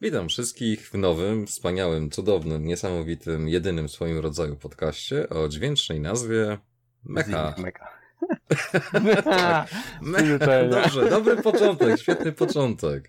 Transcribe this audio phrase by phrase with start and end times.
[0.00, 6.58] Witam wszystkich w nowym, wspaniałym, cudownym, niesamowitym, jedynym w swoim rodzaju podcaście o dźwięcznej nazwie
[7.04, 7.54] Mecha.
[7.54, 7.58] Tak.
[10.02, 10.68] Mecha.
[10.70, 13.08] Dobrze, dobry początek, świetny początek.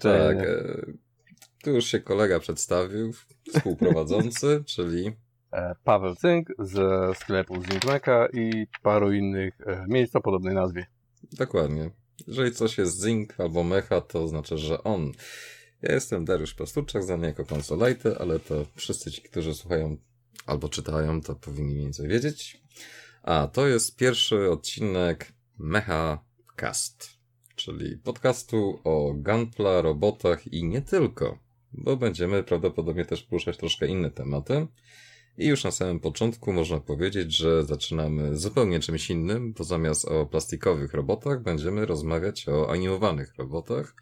[0.00, 0.36] Tak.
[0.36, 0.76] e,
[1.62, 3.12] Tu już się kolega przedstawił,
[3.52, 5.12] współprowadzący, czyli
[5.52, 10.86] E, Paweł Cynk ze sklepu Zinkmeka i paru innych e, miejsc o podobnej nazwie.
[11.32, 11.90] Dokładnie.
[12.26, 15.12] Jeżeli coś jest Zink albo Mecha, to znaczy, że on.
[15.82, 19.96] Ja jestem Dariusz Pastuczak, znany jako Consolite, ale to wszyscy ci, którzy słuchają
[20.46, 22.62] albo czytają, to powinni mniej więcej wiedzieć.
[23.22, 26.24] A to jest pierwszy odcinek Mecha
[26.56, 27.08] Cast,
[27.56, 31.38] czyli podcastu o gunpla, robotach i nie tylko,
[31.72, 34.66] bo będziemy prawdopodobnie też poruszać troszkę inne tematy.
[35.38, 40.26] I już na samym początku można powiedzieć, że zaczynamy zupełnie czymś innym, bo zamiast o
[40.26, 43.94] plastikowych robotach będziemy rozmawiać o animowanych robotach,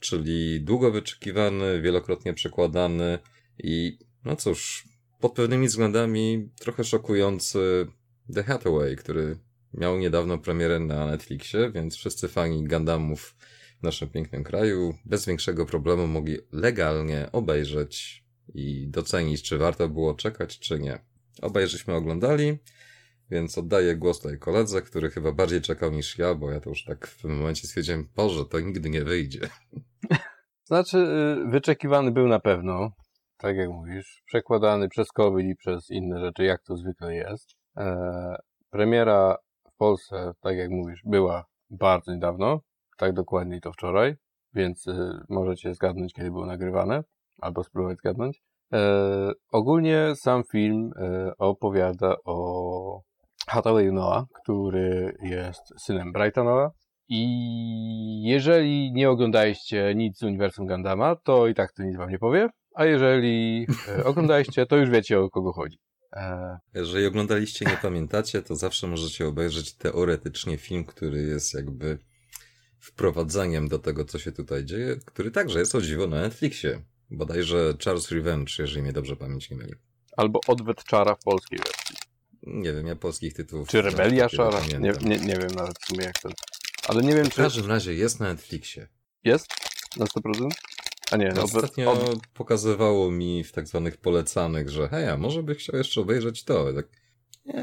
[0.00, 3.18] czyli długo wyczekiwany, wielokrotnie przekładany
[3.58, 4.88] i no cóż,
[5.20, 7.86] pod pewnymi względami trochę szokujący
[8.34, 9.38] The Hathaway, który
[9.74, 13.36] miał niedawno premierę na Netflixie, więc wszyscy fani Gundamów
[13.80, 20.14] w naszym pięknym kraju bez większego problemu mogli legalnie obejrzeć i docenić, czy warto było
[20.14, 20.98] czekać, czy nie.
[21.42, 22.58] Obaj żeśmy oglądali,
[23.30, 26.84] więc oddaję głos tutaj koledze, który chyba bardziej czekał niż ja, bo ja to już
[26.84, 29.40] tak w tym momencie stwierdziłem, Boże, to nigdy nie wyjdzie.
[30.64, 32.90] Znaczy, y, wyczekiwany był na pewno,
[33.38, 37.54] tak jak mówisz, przekładany przez COVID i przez inne rzeczy, jak to zwykle jest.
[37.76, 38.36] E,
[38.70, 39.36] premiera
[39.72, 42.60] w Polsce, tak jak mówisz, była bardzo niedawno,
[42.98, 44.16] tak dokładniej to wczoraj,
[44.54, 47.02] więc y, możecie zgadnąć, kiedy było nagrywane
[47.40, 48.42] albo spróbować zgadnąć.
[48.72, 53.00] E, ogólnie sam film e, opowiada o
[53.48, 56.70] Hathawayu Noah, który jest synem Brighta Noah.
[57.08, 62.18] I jeżeli nie oglądaliście nic z uniwersum Gundama, to i tak to nic wam nie
[62.18, 62.48] powie.
[62.74, 65.78] A jeżeli e, oglądaliście, to już wiecie o kogo chodzi.
[66.12, 66.58] E...
[66.74, 71.98] Jeżeli oglądaliście nie pamiętacie, to zawsze możecie obejrzeć teoretycznie film, który jest jakby
[72.80, 76.82] wprowadzeniem do tego, co się tutaj dzieje, który także jest o dziwo na Netflixie.
[77.10, 79.72] Bodajże Charles Revenge, jeżeli mnie dobrze pamięć nie myli.
[80.16, 81.96] Albo Odwet Czara w polskiej wersji.
[82.42, 83.68] Nie wiem, ja polskich tytułów...
[83.68, 84.60] Czy Rebelia Czara?
[84.60, 86.28] Nie, nie, nie wiem nawet w sumie jak to...
[86.88, 87.34] Ale nie wiem, w czy...
[87.34, 88.88] W każdym razie jest na Netflixie.
[89.24, 89.46] Jest?
[89.96, 90.48] Na 100%?
[91.12, 92.26] A nie, no, Ostatnio od...
[92.26, 96.72] pokazywało mi w tak zwanych polecanych, że hej, a może bych chciał jeszcze obejrzeć to.
[96.72, 96.86] Tak,
[97.44, 97.62] nie,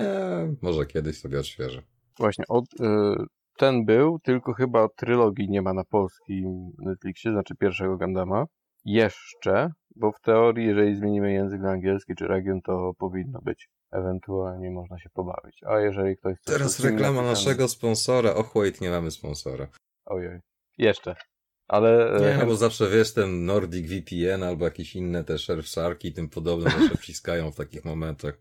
[0.62, 1.81] może kiedyś sobie odświeżę.
[2.19, 2.85] Właśnie, od, y,
[3.57, 8.45] ten był, tylko chyba trylogii nie ma na polskim Netflixie, znaczy pierwszego Gandama
[8.85, 13.69] jeszcze, bo w teorii, jeżeli zmienimy język na angielski czy region, to powinno być.
[13.94, 15.64] Ewentualnie można się pobawić.
[15.64, 16.54] A jeżeli ktoś chce.
[16.54, 18.34] Teraz reklama naszego sponsora.
[18.34, 19.68] Och, wait, nie mamy sponsora.
[20.06, 20.40] Ojej.
[20.78, 21.16] Jeszcze.
[21.68, 22.20] Ale.
[22.22, 26.30] Nie, no bo zawsze wiesz, ten Nordic VPN albo jakieś inne te Surfsharki i tym
[26.30, 28.40] podobne zawsze wciskają w takich momentach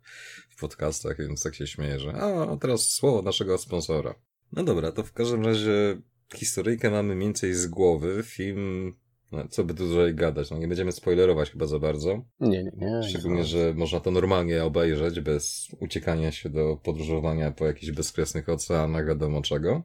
[0.50, 4.14] w podcastach, więc tak się śmieję, że a, teraz słowo naszego sponsora.
[4.52, 5.96] No dobra, to w każdym razie
[6.34, 8.22] historyjkę mamy mniej więcej z głowy.
[8.22, 8.96] Film
[9.32, 10.50] no, co by tu tutaj gadać?
[10.50, 12.24] No nie będziemy spoilerować chyba za bardzo.
[12.40, 13.02] Nie, nie, nie.
[13.02, 19.06] Szczególnie, że można to normalnie obejrzeć bez uciekania się do podróżowania po jakichś bezkresnych oceanach,
[19.06, 19.82] wiadomo czego.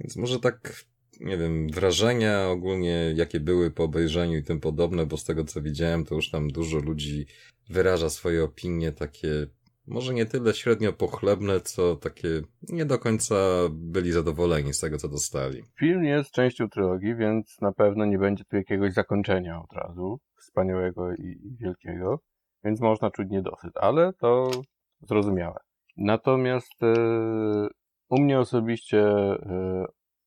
[0.00, 0.84] Więc może tak,
[1.20, 5.62] nie wiem, wrażenia ogólnie, jakie były po obejrzeniu i tym podobne, bo z tego co
[5.62, 7.26] widziałem, to już tam dużo ludzi
[7.68, 9.46] wyraża swoje opinie takie
[9.86, 12.28] może nie tyle średnio pochlebne, co takie
[12.62, 13.34] nie do końca
[13.70, 15.62] byli zadowoleni z tego, co dostali.
[15.78, 21.14] Film jest częścią trylogii, więc na pewno nie będzie tu jakiegoś zakończenia od razu, wspaniałego
[21.14, 22.20] i, wielkiego,
[22.64, 24.50] więc można czuć niedosyt, ale to
[25.00, 25.60] zrozumiałe.
[25.96, 26.94] Natomiast e,
[28.08, 29.84] u mnie osobiście e,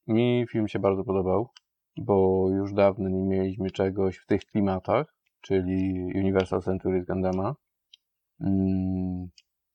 [0.07, 1.49] mi film się bardzo podobał,
[1.97, 7.55] bo już dawno nie mieliśmy czegoś w tych klimatach, czyli Universal Century z Gundama.
[8.41, 9.27] Mm,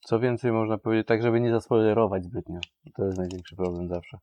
[0.04, 2.60] co więcej można powiedzieć, tak żeby nie zaspoilerować zbytnio.
[2.94, 4.18] To jest największy problem zawsze.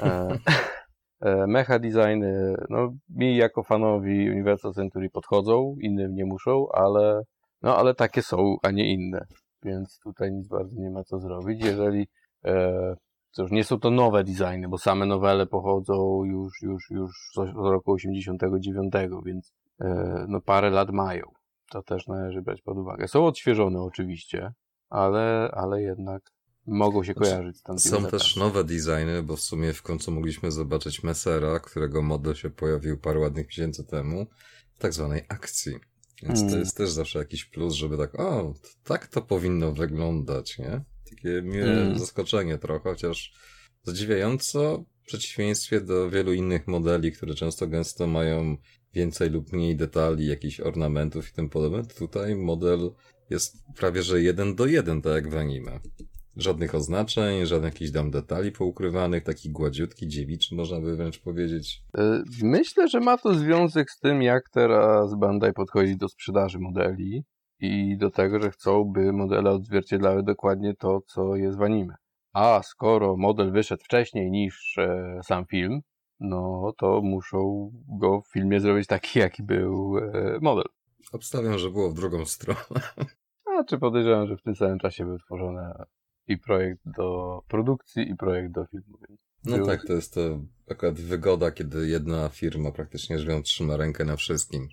[0.00, 0.28] E,
[1.20, 7.22] e, mecha designy, no mi jako fanowi Universal Century podchodzą, innym nie muszą, ale
[7.62, 9.26] no ale takie są, a nie inne.
[9.62, 11.64] Więc tutaj nic bardzo nie ma co zrobić.
[11.64, 12.06] Jeżeli
[12.44, 12.94] e,
[13.30, 17.92] cóż, nie są to nowe designy, bo same nowele pochodzą już, już, już z roku
[17.92, 18.94] 89,
[19.24, 21.22] więc e, no parę lat mają.
[21.70, 23.08] To też należy brać pod uwagę.
[23.08, 24.52] Są odświeżone oczywiście,
[24.90, 26.32] ale, ale jednak
[26.66, 30.10] mogą się znaczy, kojarzyć z tamtymi Są też nowe designy, bo w sumie w końcu
[30.12, 34.26] mogliśmy zobaczyć Messera, którego model się pojawił parę ładnych miesięcy temu
[34.74, 35.76] w tak zwanej akcji.
[36.22, 36.52] Więc mm.
[36.52, 38.54] to jest też zawsze jakiś plus, żeby tak, o,
[38.84, 40.80] tak to powinno wyglądać, nie?
[41.10, 41.98] Takie miłe mm.
[41.98, 43.34] zaskoczenie trochę, chociaż
[43.82, 48.56] zadziwiająco w przeciwieństwie do wielu innych modeli, które często gęsto mają
[48.94, 51.84] więcej lub mniej detali, jakichś ornamentów i tym podobne.
[51.84, 52.90] Tutaj model
[53.30, 55.80] jest prawie że jeden do jeden, tak jak w anime.
[56.36, 61.82] Żadnych oznaczeń, żadnych jakichś tam detali poukrywanych, taki gładziutki, dziewiczy, można by wręcz powiedzieć.
[61.98, 67.24] E, myślę, że ma to związek z tym, jak teraz Bandai podchodzi do sprzedaży modeli
[67.60, 71.94] i do tego, że chcą, by modele odzwierciedlały dokładnie to, co jest w anime.
[72.32, 75.80] A skoro model wyszedł wcześniej niż e, sam film,
[76.20, 80.66] no to muszą go w filmie zrobić taki, jaki był e, model.
[81.12, 82.60] Obstawiam, że było w drugą stronę.
[83.58, 85.60] A czy podejrzewam, że w tym samym czasie był tworzony
[86.28, 88.98] i projekt do produkcji, i projekt do filmu.
[89.44, 89.66] No Był...
[89.66, 90.40] tak, to jest to
[90.70, 94.68] akurat wygoda, kiedy jedna firma praktycznie żywiąc trzyma rękę na wszystkim.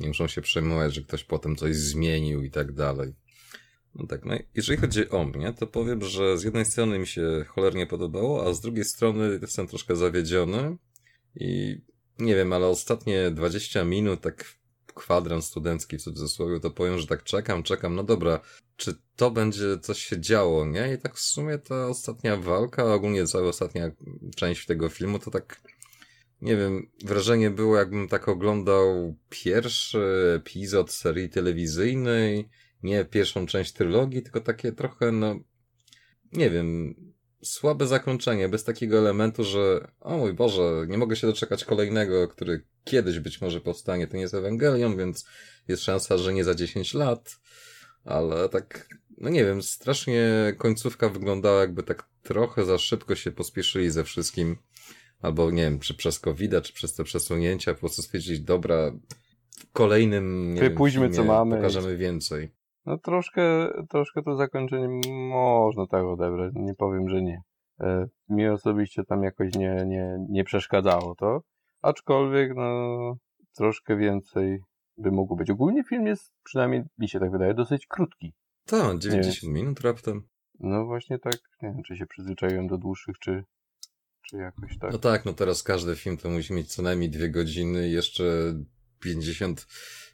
[0.00, 3.14] Nie muszą się przejmować, że ktoś potem coś zmienił i tak dalej.
[3.94, 7.44] No tak, no jeżeli chodzi o mnie, to powiem, że z jednej strony mi się
[7.48, 10.76] cholernie podobało, a z drugiej strony jestem troszkę zawiedziony
[11.34, 11.80] i
[12.18, 14.59] nie wiem, ale ostatnie 20 minut tak
[15.00, 18.40] kwadrans studencki w cudzysłowie, to powiem, że tak czekam, czekam, no dobra,
[18.76, 20.94] czy to będzie coś się działo, nie?
[20.94, 23.90] I tak w sumie ta ostatnia walka, ogólnie cała ostatnia
[24.36, 25.62] część tego filmu, to tak,
[26.42, 32.48] nie wiem, wrażenie było jakbym tak oglądał pierwszy epizod serii telewizyjnej,
[32.82, 35.36] nie pierwszą część trylogii, tylko takie trochę, no,
[36.32, 36.94] nie wiem,
[37.42, 42.64] słabe zakończenie, bez takiego elementu, że o mój Boże, nie mogę się doczekać kolejnego, który
[42.84, 44.06] kiedyś być może powstanie.
[44.06, 45.26] To nie jest Ewangelion, więc
[45.68, 47.40] jest szansa, że nie za 10 lat,
[48.04, 48.88] ale tak,
[49.18, 54.56] no nie wiem, strasznie końcówka wyglądała jakby tak trochę za szybko się pospieszyli ze wszystkim,
[55.22, 58.92] albo nie wiem, czy przez covid czy przez te przesunięcia, po prostu stwierdzić, dobra,
[59.50, 60.56] w kolejnym,
[61.08, 61.56] wiem, co mamy.
[61.56, 62.59] pokażemy więcej.
[62.86, 64.88] No troszkę, troszkę to zakończenie
[65.28, 67.42] można tak odebrać, nie powiem, że nie.
[67.80, 71.42] E, mi osobiście tam jakoś nie, nie, nie przeszkadzało to,
[71.82, 73.16] aczkolwiek no
[73.56, 74.60] troszkę więcej
[74.96, 75.50] by mogło być.
[75.50, 78.32] Ogólnie film jest, przynajmniej mi się tak wydaje, dosyć krótki.
[78.66, 80.22] Tak, 90 minut raptem.
[80.60, 83.44] No właśnie tak, nie wiem, czy się przyzwyczaiłem do dłuższych, czy,
[84.22, 84.92] czy jakoś tak.
[84.92, 88.24] No tak, no teraz każdy film to musi mieć co najmniej dwie godziny i jeszcze
[89.00, 89.66] 50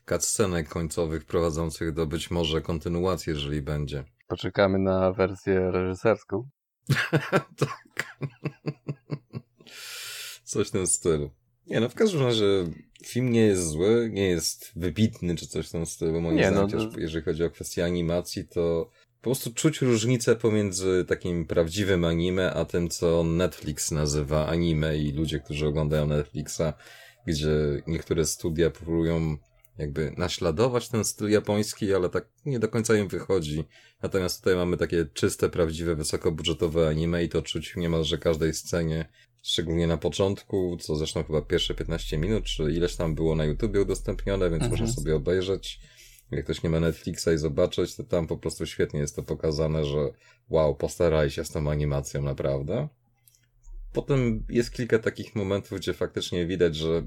[0.08, 4.04] cutscenek końcowych prowadzących do być może kontynuacji, jeżeli będzie.
[4.28, 6.48] Poczekamy na wersję reżyserską.
[7.58, 8.16] tak.
[10.44, 11.30] Coś w tym stylu.
[11.66, 12.44] Nie, no w każdym razie
[13.04, 16.20] film nie jest zły, nie jest wybitny czy coś w tym stylu.
[16.20, 17.00] Moim nie, zdaniem, no, to...
[17.00, 18.90] jeżeli chodzi o kwestię animacji, to
[19.20, 25.12] po prostu czuć różnicę pomiędzy takim prawdziwym anime, a tym, co Netflix nazywa anime i
[25.12, 26.62] ludzie, którzy oglądają Netflixa,
[27.26, 29.36] gdzie niektóre studia próbują
[29.78, 33.64] jakby naśladować ten styl japoński, ale tak nie do końca im wychodzi.
[34.02, 39.08] Natomiast tutaj mamy takie czyste, prawdziwe, wysokobudżetowe anime i to czuć w niemalże każdej scenie,
[39.42, 43.80] szczególnie na początku, co zresztą chyba pierwsze 15 minut, czy ileś tam było na YouTubie
[43.80, 44.70] udostępnione, więc mhm.
[44.70, 45.80] można sobie obejrzeć.
[46.30, 49.84] Jak ktoś nie ma Netflixa i zobaczyć, to tam po prostu świetnie jest to pokazane,
[49.84, 50.10] że
[50.48, 52.88] wow, postaraj się z tą animacją naprawdę.
[53.96, 57.02] Potem jest kilka takich momentów, gdzie faktycznie widać, że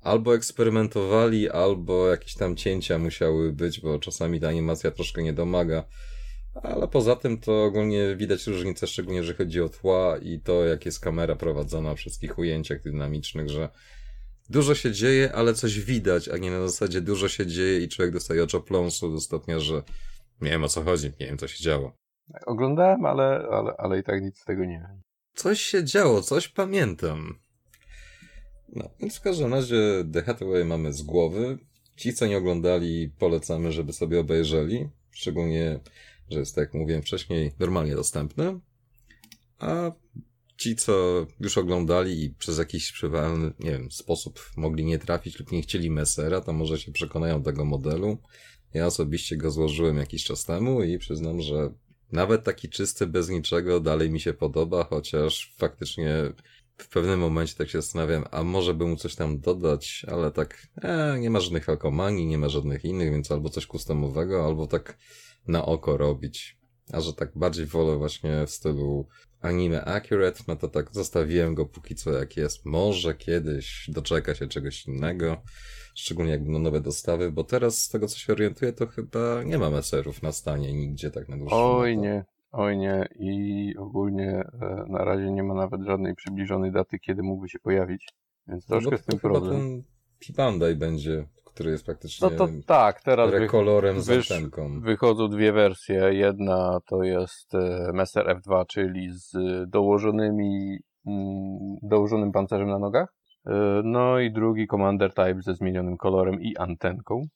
[0.00, 5.84] albo eksperymentowali, albo jakieś tam cięcia musiały być, bo czasami ta animacja troszkę nie domaga.
[6.62, 10.86] Ale poza tym to ogólnie widać różnicę, szczególnie jeżeli chodzi o tła i to, jak
[10.86, 13.68] jest kamera prowadzona w wszystkich ujęciach dynamicznych, że
[14.50, 18.12] dużo się dzieje, ale coś widać, a nie na zasadzie dużo się dzieje i człowiek
[18.14, 19.82] dostaje oczopląsu do stopnia, że
[20.40, 21.92] nie wiem o co chodzi, nie wiem co się działo.
[22.46, 25.05] Oglądałem, ale, ale, ale i tak nic z tego nie wiem.
[25.36, 27.38] Coś się działo, coś pamiętam.
[28.72, 31.58] No, więc w każdym razie The Hathaway mamy z głowy.
[31.96, 34.88] Ci, co nie oglądali, polecamy, żeby sobie obejrzeli.
[35.10, 35.80] Szczególnie,
[36.30, 38.60] że jest, tak jak mówiłem wcześniej, normalnie dostępny.
[39.58, 39.92] A
[40.56, 45.52] ci, co już oglądali i przez jakiś przywalny, nie wiem, sposób mogli nie trafić lub
[45.52, 48.18] nie chcieli Messera, to może się przekonają tego modelu.
[48.74, 51.72] Ja osobiście go złożyłem jakiś czas temu i przyznam, że
[52.12, 56.32] nawet taki czysty, bez niczego dalej mi się podoba, chociaż faktycznie
[56.78, 60.66] w pewnym momencie tak się zastanawiam, a może by mu coś tam dodać, ale tak,
[60.82, 64.98] e, nie ma żadnych alkomanii, nie ma żadnych innych, więc albo coś customowego, albo tak
[65.48, 66.56] na oko robić.
[66.92, 69.06] A że tak bardziej wolę właśnie w stylu
[69.40, 72.64] anime accurate, no to tak zostawiłem go póki co jak jest.
[72.64, 75.42] Może kiedyś doczeka się czegoś innego,
[75.96, 79.58] szczególnie jak będą nowe dostawy, bo teraz z tego co się orientuję, to chyba nie
[79.58, 84.30] ma meserów na stanie nigdzie tak na dłuższą Oj nie, Oj nie, i ogólnie
[84.62, 88.08] e, na razie nie ma nawet żadnej przybliżonej daty, kiedy mógłby się pojawić,
[88.48, 89.52] więc no troszkę no z tym problem.
[89.52, 89.82] ten
[90.18, 94.80] Pipandai będzie, który jest praktycznie no to tak, teraz wych kolorem z antenką.
[94.80, 96.14] Wychodzą dwie wersje.
[96.14, 99.30] Jedna to jest e, Messer F2, czyli z
[99.70, 103.15] dołożonymi, mm, dołożonym pancerzem na nogach,
[103.84, 107.26] no i drugi Commander Type ze zmienionym kolorem i antenką,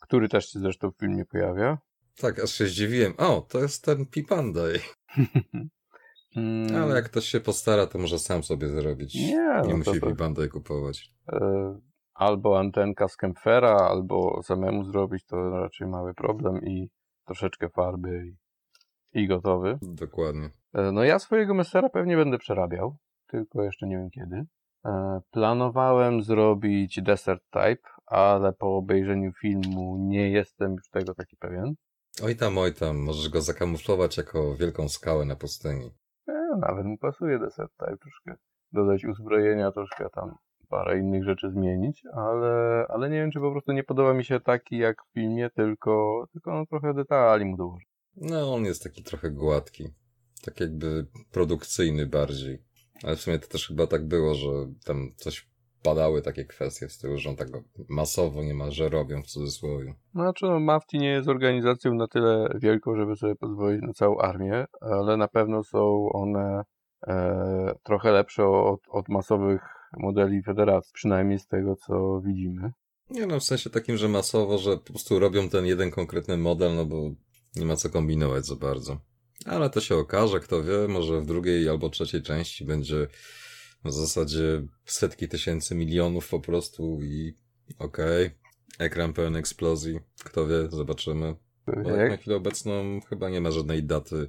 [0.00, 1.78] który też się zresztą w filmie pojawia.
[2.20, 3.12] Tak, aż się zdziwiłem.
[3.18, 4.78] O, to jest ten Pipandaj.
[6.36, 9.14] Mm, Ale jak ktoś się postara, to może sam sobie zrobić.
[9.14, 9.22] Nie,
[9.64, 11.10] Nie no musi to, Pipandaj kupować.
[11.32, 11.40] e,
[12.14, 16.90] albo antenka z Kempfera, albo samemu zrobić, to raczej mały problem i
[17.26, 18.26] troszeczkę farby
[19.12, 19.78] i, i gotowy.
[19.82, 20.50] Dokładnie.
[20.74, 24.44] E, No ja swojego Messera pewnie będę przerabiał, tylko jeszcze nie wiem kiedy.
[24.84, 31.74] E, Planowałem zrobić Desert Type, ale po obejrzeniu filmu nie jestem już tego taki pewien.
[32.22, 35.90] Oj tam, oj tam, możesz go zakamuflować jako wielką skałę na pustyni.
[36.28, 38.36] E, nawet mu pasuje Desert Type troszkę.
[38.72, 40.34] Dodać uzbrojenia, troszkę tam
[40.68, 44.40] parę innych rzeczy zmienić, ale, ale nie wiem, czy po prostu nie podoba mi się
[44.40, 47.88] taki jak w filmie, tylko, tylko no trochę detali mu dołożyć.
[48.16, 49.88] No, on jest taki trochę gładki.
[50.44, 52.58] Tak jakby produkcyjny bardziej.
[53.04, 54.48] Ale w sumie to też chyba tak było, że
[54.84, 55.48] tam coś
[55.82, 57.48] padały takie kwestie w stylu, że on tak
[57.88, 59.94] masowo niemalże robią w cudzysłowie.
[60.14, 64.64] Znaczy, no, Mafti nie jest organizacją na tyle wielką, żeby sobie pozwolić na całą armię,
[64.80, 66.64] ale na pewno są one
[67.06, 69.60] e, trochę lepsze od, od masowych
[69.96, 72.72] modeli federacji, przynajmniej z tego, co widzimy.
[73.10, 76.76] Nie no, w sensie takim, że masowo, że po prostu robią ten jeden konkretny model,
[76.76, 77.10] no bo
[77.56, 78.96] nie ma co kombinować za bardzo.
[79.44, 83.06] Ale to się okaże, kto wie, może w drugiej albo trzeciej części będzie
[83.84, 87.34] w zasadzie setki tysięcy milionów po prostu i
[87.78, 88.30] okej,
[88.78, 91.34] ekran pełen eksplozji, kto wie, zobaczymy.
[91.84, 94.28] Bo jak na chwilę obecną chyba nie ma żadnej daty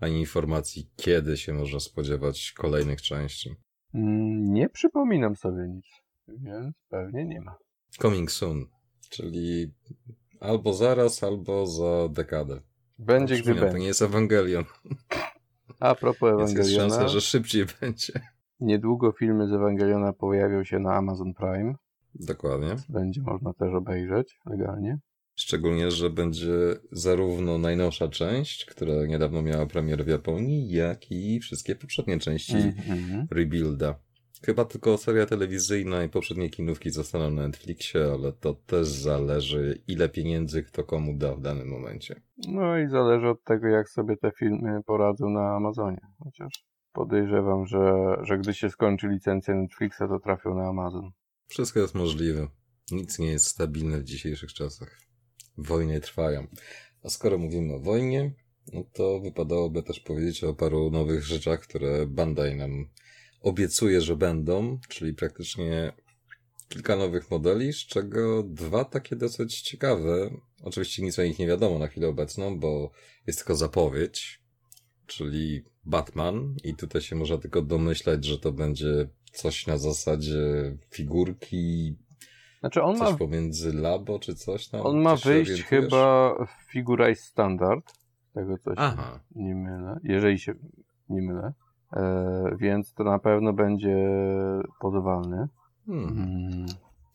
[0.00, 3.54] ani informacji, kiedy się można spodziewać kolejnych części.
[3.94, 5.86] Mm, Nie przypominam sobie nic,
[6.28, 7.56] więc pewnie nie ma.
[8.02, 8.66] Coming soon,
[9.10, 9.72] czyli
[10.40, 12.60] albo zaraz, albo za dekadę.
[13.00, 13.80] Będzie gdy Przypominam, To będzie.
[13.82, 14.64] nie jest Ewangelion,
[15.80, 18.12] A propos więc jest Ewangeliona, szansa, że szybciej będzie.
[18.60, 21.74] niedługo filmy z Ewangeliona pojawią się na Amazon Prime.
[22.14, 22.76] Dokładnie.
[22.88, 24.98] Będzie można też obejrzeć legalnie.
[25.36, 26.52] Szczególnie, że będzie
[26.92, 33.26] zarówno najnowsza część, która niedawno miała premierę w Japonii, jak i wszystkie poprzednie części Mhm.
[33.30, 33.94] Rebuilda.
[34.46, 40.08] Chyba tylko seria telewizyjna i poprzednie kinówki zostaną na Netflixie, ale to też zależy, ile
[40.08, 42.20] pieniędzy kto komu da w danym momencie.
[42.48, 46.00] No i zależy od tego, jak sobie te filmy poradzą na Amazonie.
[46.18, 51.10] Chociaż podejrzewam, że, że gdy się skończy licencja Netflixa, to trafią na Amazon.
[51.46, 52.48] Wszystko jest możliwe.
[52.92, 55.00] Nic nie jest stabilne w dzisiejszych czasach.
[55.58, 56.46] Wojny trwają.
[57.04, 58.34] A skoro mówimy o wojnie,
[58.72, 62.86] no to wypadałoby też powiedzieć o paru nowych rzeczach, które Bandai nam
[63.40, 65.92] obiecuje, że będą, czyli praktycznie
[66.68, 70.30] kilka nowych modeli, z czego dwa takie dosyć ciekawe.
[70.62, 72.90] Oczywiście nic o nich nie wiadomo na chwilę obecną, bo
[73.26, 74.42] jest tylko zapowiedź,
[75.06, 81.96] czyli Batman i tutaj się można tylko domyślać, że to będzie coś na zasadzie figurki,
[82.60, 84.80] Znaczy on coś ma, pomiędzy Labo czy coś tam.
[84.80, 87.92] on ma Coś wyjść chyba w Figurize Standard,
[88.34, 90.54] tego co się Aha, nie mylę, jeżeli się
[91.08, 91.52] nie mylę.
[91.92, 93.96] E, więc to na pewno będzie
[94.80, 95.48] podawalny.
[95.86, 96.08] hmm.
[96.08, 96.66] Mm.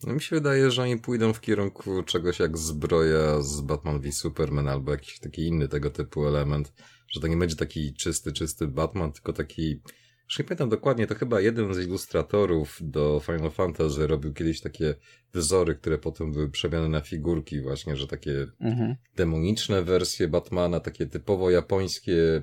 [0.06, 4.12] No mi się wydaje, że oni pójdą w kierunku czegoś jak zbroja z Batman v
[4.12, 6.72] Superman albo jakiś taki inny tego typu element,
[7.08, 9.80] że to nie będzie taki czysty, czysty Batman, tylko taki,
[10.28, 14.94] już nie pamiętam dokładnie, to chyba jeden z ilustratorów do Final Fantasy robił kiedyś takie
[15.34, 18.96] wzory, które potem były przemiany na figurki właśnie, że takie Mhm.
[19.16, 22.42] demoniczne wersje Batmana, takie typowo japońskie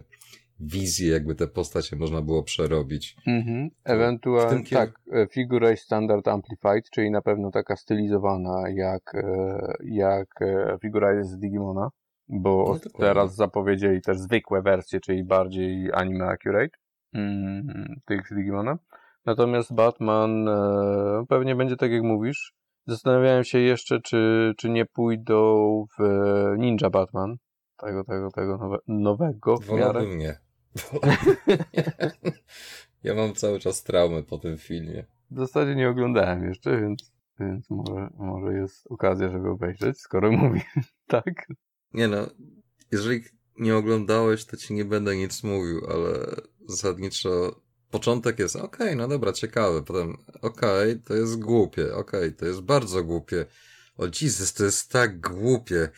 [0.59, 3.15] wizje, jakby te postacie można było przerobić.
[3.27, 3.69] Mhm.
[3.83, 10.41] Ewentualnie, kier- tak, e, Figure Standard Amplified, czyli na pewno taka stylizowana jak, e, jak
[10.41, 11.89] e, Figure z Digimona,
[12.29, 16.77] bo No, teraz zapowiedzieli też zwykłe wersje, czyli bardziej anime accurate
[17.13, 18.77] mm, tych z Digimona.
[19.25, 22.53] Natomiast Batman e, pewnie będzie tak jak mówisz.
[22.87, 26.03] Zastanawiałem się jeszcze, czy, czy nie pójdą w
[26.57, 27.35] Ninja Batman,
[27.77, 29.57] tego, tego, tego nowe, nowego.
[29.57, 30.39] Wolałbym nie.
[33.03, 35.05] ja mam cały czas traumy po tym filmie.
[35.31, 40.61] W zasadzie nie oglądałem jeszcze, więc, więc może, może jest okazja, żeby obejrzeć, skoro mówię
[41.07, 41.47] tak.
[41.93, 42.27] Nie no,
[42.91, 43.23] jeżeli
[43.59, 46.35] nie oglądałeś, to ci nie będę nic mówił, ale
[46.67, 47.61] zasadniczo
[47.91, 53.03] początek jest okej, no dobra, ciekawe, potem okej, to jest głupie, okej, to jest bardzo
[53.03, 53.45] głupie.
[53.97, 55.89] O Jesus, to jest tak głupie.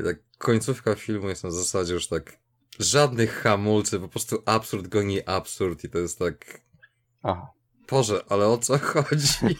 [0.00, 2.38] I tak końcówka filmu jest na zasadzie już tak
[2.78, 6.60] żadnych hamulcy, po prostu absurd goni absurd i to jest tak
[7.22, 7.52] Aha,
[7.90, 9.56] Boże, ale o co chodzi?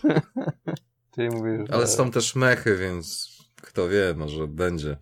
[1.15, 1.75] czyli mówisz, że...
[1.75, 4.97] Ale są też mechy, więc kto wie, może będzie.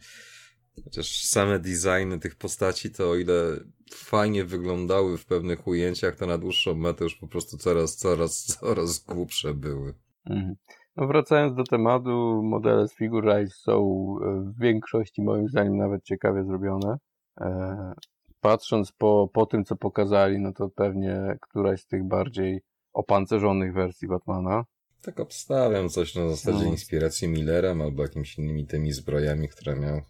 [0.84, 3.60] Chociaż same designy tych postaci, to o ile
[3.94, 8.98] fajnie wyglądały w pewnych ujęciach, to na dłuższą metę już po prostu coraz, coraz, coraz
[8.98, 9.94] głupsze były.
[10.26, 10.54] Mhm.
[10.96, 13.78] No wracając do tematu, modele z Figure Rise są
[14.22, 16.96] e, w większości moim zdaniem nawet ciekawie zrobione.
[17.40, 17.92] E,
[18.40, 22.60] patrząc po, po tym, co pokazali, no to pewnie któraś z tych bardziej
[22.92, 24.64] opancerzonych wersji Batmana.
[25.02, 26.70] Tak obstawiam coś na zasadzie no.
[26.70, 30.00] inspiracji Millerem albo jakimiś innymi tymi zbrojami, które miał.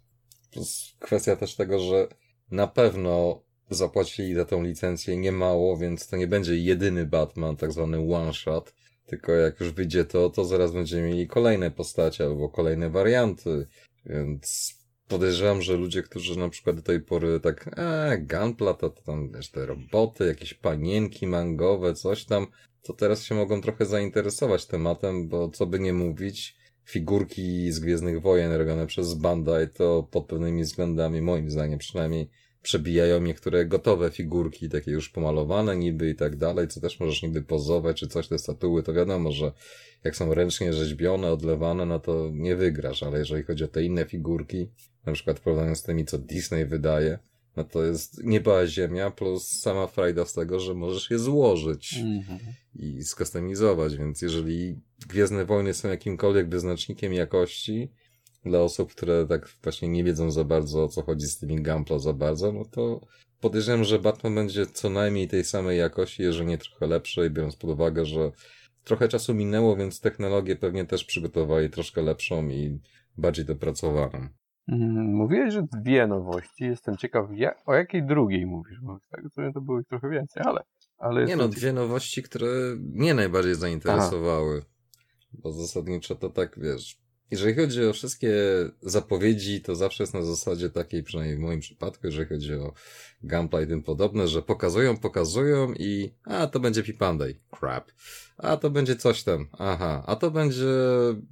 [0.57, 2.09] Jest kwestia też tego, że
[2.51, 8.15] na pewno zapłacili za tą licencję niemało, więc to nie będzie jedyny Batman, tak zwany
[8.15, 8.75] one shot,
[9.07, 13.67] tylko jak już wyjdzie to, to zaraz będziemy mieli kolejne postacie albo kolejne warianty,
[14.07, 14.75] więc
[15.09, 19.33] podejrzewam, że ludzie, którzy na przykład do tej pory tak, e, Gunpla, to, to tam,
[19.33, 22.47] wiesz, te roboty, jakieś panienki mangowe, coś tam,
[22.83, 28.21] to teraz się mogą trochę zainteresować tematem, bo co by nie mówić, figurki z Gwiezdnych
[28.21, 32.31] Wojen robione przez Bandai to pod pewnymi względami, moim zdaniem przynajmniej,
[32.65, 37.43] przebijają niektóre gotowe figurki, takie już pomalowane niby i tak dalej, co też możesz niby
[37.43, 39.53] pozować, czy coś, te statuły, to wiadomo, że
[40.05, 44.05] jak są ręcznie rzeźbione, odlewane, no to nie wygrasz, ale jeżeli chodzi o te inne
[44.05, 44.69] figurki,
[45.07, 47.19] na przykład porównując z tymi, co Disney wydaje,
[47.57, 52.39] no to jest nieba ziemia, plus sama frajda z tego, że możesz je złożyć mm-hmm.
[52.75, 54.77] i skustomizować, więc jeżeli
[55.09, 57.91] Gwiezdne Wojny są jakimkolwiek wyznacznikiem jakości,
[58.45, 61.99] dla osób, które tak właśnie nie wiedzą za bardzo o co chodzi z tymi Gamplo
[61.99, 63.01] za bardzo, no to
[63.41, 67.71] podejrzewam, że Batman będzie co najmniej tej samej jakości, jeżeli nie trochę lepszej, biorąc pod
[67.71, 68.31] uwagę, że
[68.85, 72.81] trochę czasu minęło, więc technologię pewnie też przygotowali troszkę lepszą i
[73.17, 74.29] bardziej dopracowaną.
[74.69, 76.65] Mhm, mówiłeś, że dwie nowości.
[76.65, 77.27] Jestem ciekaw,
[77.67, 80.61] o jakiej drugiej mówisz, bo tak to było ich trochę więcej, ale...
[80.99, 82.47] ale nie no, dwie nowości, które
[82.79, 84.59] mnie najbardziej zainteresowały.
[84.59, 84.69] Aha.
[85.33, 88.33] Bo zasadniczo to tak, wiesz, jeżeli chodzi o wszystkie
[88.83, 92.73] zapowiedzi, to zawsze jest na zasadzie takiej, przynajmniej w moim przypadku, jeżeli chodzi o
[93.23, 97.41] gameplay i tym podobne, że pokazują, pokazują i a, to będzie Pipandej.
[97.51, 97.91] Crap.
[98.39, 99.49] A, to będzie coś tam.
[99.53, 100.05] Aha.
[100.07, 100.75] A to będzie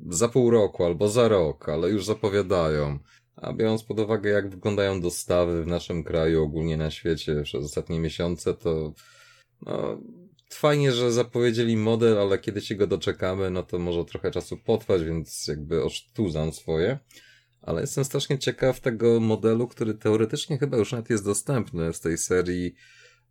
[0.09, 2.99] za pół roku albo za rok, ale już zapowiadają.
[3.37, 8.01] A biorąc pod uwagę, jak wyglądają dostawy w naszym kraju, ogólnie na świecie przez ostatnie
[8.01, 8.93] miesiące, to
[9.67, 10.01] no,
[10.55, 15.05] fajnie, że zapowiedzieli model, ale kiedy się go doczekamy, no to może trochę czasu potrwać,
[15.05, 16.99] więc jakby osztuzam swoje.
[17.63, 22.19] Ale jestem strasznie ciekaw tego modelu, który teoretycznie chyba już nawet jest dostępny z tej
[22.19, 22.75] serii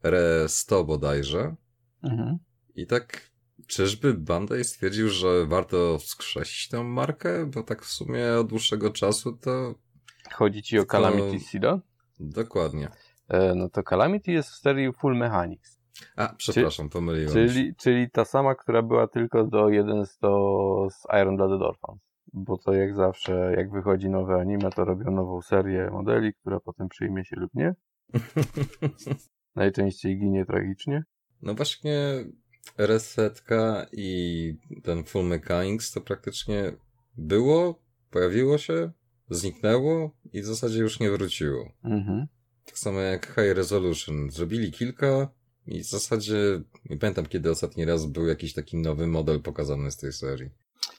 [0.04, 1.56] Re100 bodajże.
[2.04, 2.38] Mhm.
[2.76, 3.32] I tak,
[3.68, 7.46] czyżby Bandai stwierdził, że warto wskrzesić tę markę?
[7.46, 9.76] Bo tak w sumie od dłuższego czasu to...
[10.34, 11.80] Chodzi ci o Calamity Sida?
[12.20, 12.90] Dokładnie.
[13.28, 15.81] E, no to Calamity jest w serii Full Mechanics.
[16.16, 21.22] A, przepraszam, Czy, pomyliłem czyli, czyli ta sama, która była tylko do 1 do z
[21.22, 22.02] Iron Blooded Orphans.
[22.34, 26.90] Bo to jak zawsze, jak wychodzi nowe anime, to robią nową serię modeli, która potem
[26.90, 27.76] przyjmie się lub nie.
[29.56, 31.04] Najczęściej ginie tragicznie.
[31.42, 32.26] No właśnie
[32.78, 36.72] resetka i ten Full Mechanics to praktycznie
[37.18, 38.92] było, pojawiło się,
[39.30, 41.72] zniknęło i w zasadzie już nie wróciło.
[41.84, 42.28] Mhm.
[42.66, 44.30] Tak samo jak High Resolution.
[44.30, 45.30] Zrobili kilka,
[45.72, 49.98] i w zasadzie nie pamiętam, kiedy ostatni raz był jakiś taki nowy model pokazany z
[49.98, 50.50] tej serii.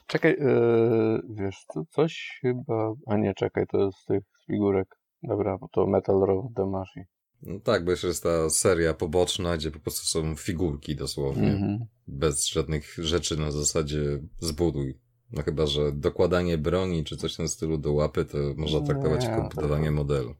[0.07, 2.93] Czekaj, yy, wiesz, to coś chyba...
[3.07, 4.95] A nie, czekaj, to jest z tych figurek.
[5.23, 7.01] Dobra, bo to Metal Road Damashi.
[7.41, 11.51] No tak, bo jeszcze jest ta seria poboczna, gdzie po prostu są figurki dosłownie.
[11.51, 11.85] Mm -hmm.
[12.07, 14.99] Bez żadnych rzeczy na zasadzie zbuduj.
[15.31, 19.23] No chyba, że dokładanie broni czy coś w tym stylu do łapy, to można traktować
[19.23, 20.35] jako budowanie modelu.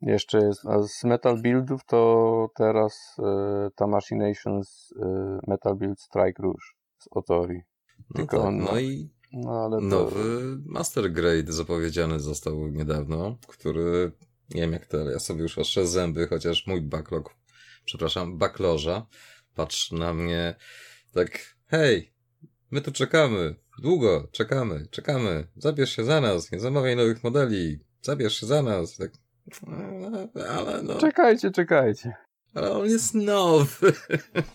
[0.00, 5.04] Jeszcze jest, a z Metal Buildów to teraz y, ta Machinations y,
[5.46, 6.64] Metal Build Strike Rouge
[6.98, 7.62] z Otori.
[8.10, 10.72] No Tylko tak, on, no i no, ale nowy to...
[10.72, 14.12] Master Grade zapowiedziany został niedawno, który
[14.54, 17.34] nie wiem jak to, ja sobie już oszczę zęby, chociaż mój backlog,
[17.84, 19.06] przepraszam, backloża,
[19.54, 20.54] patrz na mnie
[21.12, 22.12] tak, hej,
[22.70, 28.40] my tu czekamy, długo czekamy, czekamy, zabierz się za nas, nie zamawiaj nowych modeli, zabierz
[28.40, 29.12] się za nas, tak,
[30.58, 30.98] ale no.
[30.98, 32.14] Czekajcie, czekajcie.
[32.54, 33.92] Ale on jest nowy.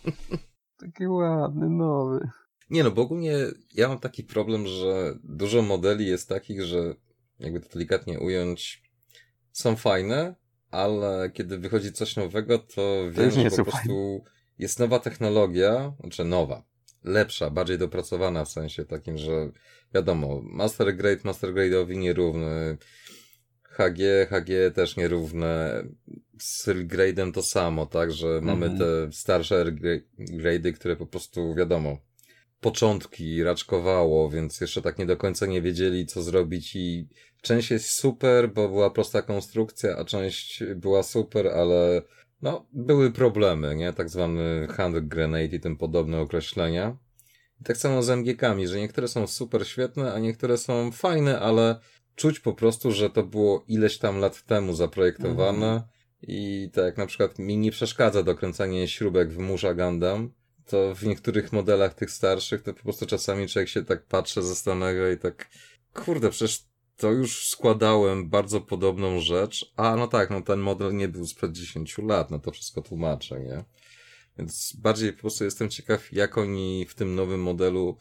[0.79, 2.29] Taki ładny, nowy.
[2.69, 3.37] Nie no, bo ogólnie
[3.75, 6.95] ja mam taki problem, że dużo modeli jest takich, że
[7.39, 8.83] jakby to delikatnie ująć,
[9.51, 10.35] są fajne,
[10.71, 14.19] ale kiedy wychodzi coś nowego, to wiem, że po prostu fajne.
[14.59, 16.63] jest nowa technologia, znaczy nowa,
[17.03, 19.51] lepsza, bardziej dopracowana w sensie takim, że
[19.93, 22.77] wiadomo, Master Grade Master Grade'owi nierówny,
[23.79, 25.83] HG, HG też nierówne.
[26.39, 28.45] Z grade'em to samo, tak, że mm -hmm.
[28.45, 28.79] mamy mhm.
[28.79, 29.65] te starsze
[30.19, 31.97] grade'y, które po prostu, wiadomo,
[32.61, 37.07] początki raczkowało, więc jeszcze tak nie do końca nie wiedzieli, co zrobić i
[37.41, 42.01] część jest super, bo była prosta konstrukcja, a część była super, ale
[42.41, 43.93] no, były problemy, nie?
[43.93, 46.97] Tak zwany hand grenade i tym podobne określenia.
[47.61, 51.79] I tak samo z MGK-ami, że niektóre są super świetne, a niektóre są fajne, ale
[52.19, 55.89] czuć po prostu, że to było ileś tam lat temu zaprojektowane mhm.
[56.21, 60.33] i tak jak na przykład mi nie przeszkadza dokręcanie śrubek w Musha Gundam,
[60.65, 65.11] to w niektórych modelach tych starszych to po prostu czasami człowiek się tak patrzy, zastanawia
[65.11, 65.49] i tak
[65.93, 66.63] kurde, przecież
[66.97, 71.51] to już składałem bardzo podobną rzecz, a no tak, no ten model nie był sprzed
[71.51, 73.63] 10 lat, no to wszystko tłumaczę, nie?
[74.37, 77.97] Więc bardziej po prostu jestem ciekaw, jak oni w tym nowym modelu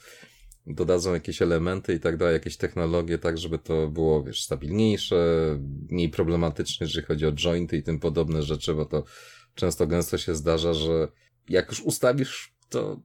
[0.75, 5.17] dodadzą jakieś elementy i tak dalej, jakieś technologie, tak, żeby to było, wiesz, stabilniejsze,
[5.91, 9.05] mniej problematyczne, jeżeli chodzi o jointy i tym podobne rzeczy, bo to
[9.55, 11.09] często gęsto się zdarza, że
[11.49, 13.01] jak już ustawisz, to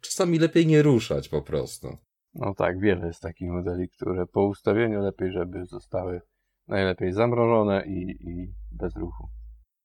[0.00, 1.96] czasami lepiej nie ruszać po prostu.
[2.34, 6.20] No tak, wiele jest takich modeli, które po ustawieniu lepiej, żeby zostały
[6.68, 9.28] najlepiej zamrożone i, i bez ruchu.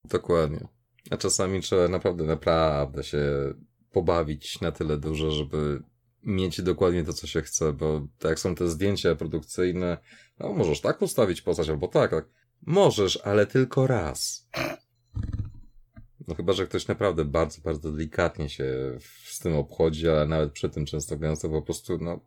[0.06, 0.68] Dokładnie.
[1.12, 3.54] A czasami trzeba naprawdę, naprawdę się
[3.92, 5.84] pobawić na tyle dużo, żeby
[6.24, 9.98] mieć dokładnie to, co się chce, bo tak są te zdjęcia produkcyjne,
[10.40, 12.26] no możesz tak ustawić postać, albo tak, tak.
[12.66, 14.48] Możesz, ale tylko raz.
[16.28, 20.70] No chyba, że ktoś naprawdę bardzo, bardzo delikatnie się z tym obchodzi, ale nawet przy
[20.70, 22.20] tym często gęsto po prostu, no,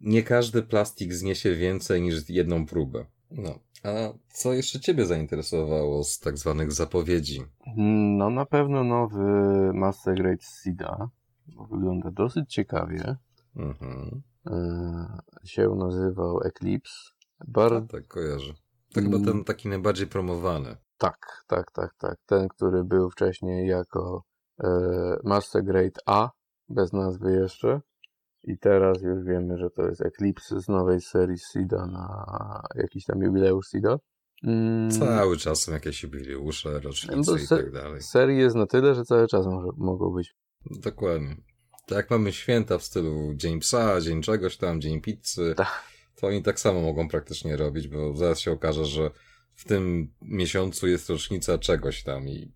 [0.00, 3.06] nie każdy plastik zniesie więcej niż jedną próbę.
[3.30, 3.58] No.
[3.82, 3.88] A
[4.32, 7.42] co jeszcze Ciebie zainteresowało z tak zwanych zapowiedzi?
[8.16, 9.22] No na pewno nowy
[9.74, 11.08] Master Grade Sida,
[11.56, 13.16] bo wygląda dosyć ciekawie.
[13.56, 14.22] Mhm.
[14.46, 17.10] E, się nazywał Eclipse.
[17.48, 17.74] Bar...
[17.74, 18.52] A, tak, kojarzę.
[18.94, 20.76] To chyba ten taki najbardziej promowany.
[20.98, 22.16] Tak, tak, tak, tak.
[22.26, 24.22] Ten, który był wcześniej jako
[24.64, 24.68] e,
[25.24, 26.30] Master Grade A,
[26.68, 27.80] bez nazwy jeszcze.
[28.44, 33.22] I teraz już wiemy, że to jest Eclipse z nowej serii SIDA na jakiś tam
[33.22, 33.98] jubileusz SIDA.
[34.42, 34.90] Mm.
[34.90, 38.02] Cały czas są jakieś jubileusze, rocznice no i tak dalej.
[38.02, 40.34] Serii jest na tyle, że cały czas może, mogą być.
[40.66, 41.36] Dokładnie.
[41.86, 45.82] Tak jak mamy święta w stylu Dzień Psa, Dzień czegoś tam, Dzień Pizzy, tak.
[46.16, 49.10] to oni tak samo mogą praktycznie robić, bo zaraz się okaże, że
[49.54, 52.52] w tym miesiącu jest rocznica czegoś tam i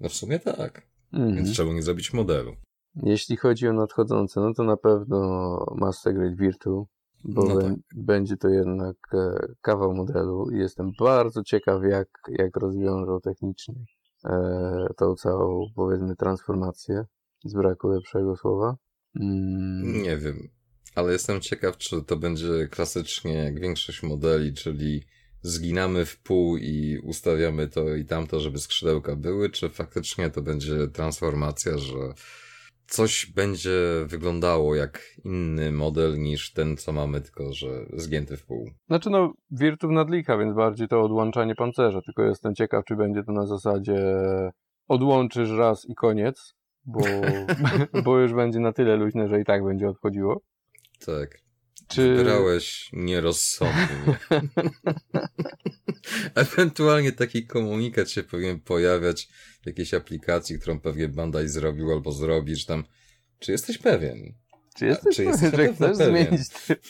[0.00, 0.86] no w sumie tak.
[1.12, 1.34] -hmm.
[1.34, 2.56] Więc trzeba nie zrobić modelu.
[3.02, 6.88] Jeśli chodzi o nadchodzące, no to na pewno Master Grade Virtu,
[7.24, 7.72] bo no tak.
[7.94, 13.74] będzie to jednak e, kawał modelu i jestem bardzo ciekaw, jak, jak rozwiążą technicznie
[14.24, 17.04] e, tą całą, powiedzmy, transformację
[17.48, 18.76] z braku lepszego słowa.
[19.20, 20.02] Mm.
[20.02, 20.48] Nie wiem,
[20.94, 25.02] ale jestem ciekaw, czy to będzie klasycznie jak większość modeli, czyli
[25.42, 30.88] zginamy w pół i ustawiamy to i tamto, żeby skrzydełka były, czy faktycznie to będzie
[30.88, 32.14] transformacja, że
[32.86, 38.70] coś będzie wyglądało jak inny model niż ten, co mamy, tylko że zgięty w pół.
[38.86, 43.32] Znaczy no, Virtu nadlika, więc bardziej to odłączanie pancerza, tylko jestem ciekaw, czy będzie to
[43.32, 43.98] na zasadzie
[44.88, 46.54] odłączysz raz i koniec,
[46.86, 47.00] bo,
[48.04, 50.40] bo już będzie na tyle luźne, że i tak będzie odchodziło.
[51.06, 51.38] Tak.
[51.88, 52.16] Czy...
[52.16, 54.18] Wybrałeś nierozsądnie.
[56.34, 59.28] Ewentualnie taki komunikat się powinien pojawiać
[59.62, 62.84] w jakiejś aplikacji, którą pewnie Bandai zrobił albo zrobi, czy tam.
[63.38, 64.34] Czy jesteś pewien?
[64.76, 66.26] Czy jesteś, czy jesteś pewien, że chcesz pewien?
[66.26, 66.82] zmienić tryb?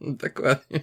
[0.24, 0.80] Dokładnie.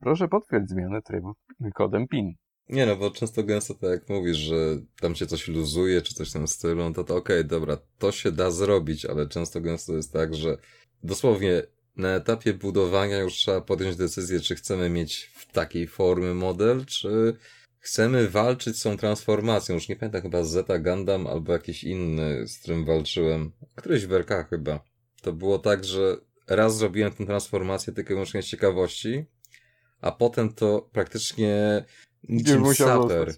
[0.00, 1.32] Proszę potwierdź zmianę trybu
[1.74, 2.34] kodem PIN.
[2.68, 6.30] Nie no, bo często gęsto tak jak mówisz, że tam się coś luzuje, czy coś
[6.30, 9.60] w tym stylu, no to to okej, okay, dobra, to się da zrobić, ale często
[9.60, 10.58] gęsto jest tak, że
[11.02, 11.62] dosłownie
[11.96, 17.36] na etapie budowania już trzeba podjąć decyzję, czy chcemy mieć w takiej formy model, czy
[17.78, 19.74] chcemy walczyć z tą transformacją.
[19.74, 23.52] Już nie pamiętam chyba Zeta Gundam albo jakiś inny, z którym walczyłem.
[23.74, 24.80] Któryś w RK chyba.
[25.22, 29.24] To było tak, że raz zrobiłem tę transformację tylko i wyłącznie z ciekawości,
[30.00, 31.84] a potem to praktycznie
[32.28, 33.34] niczym saper.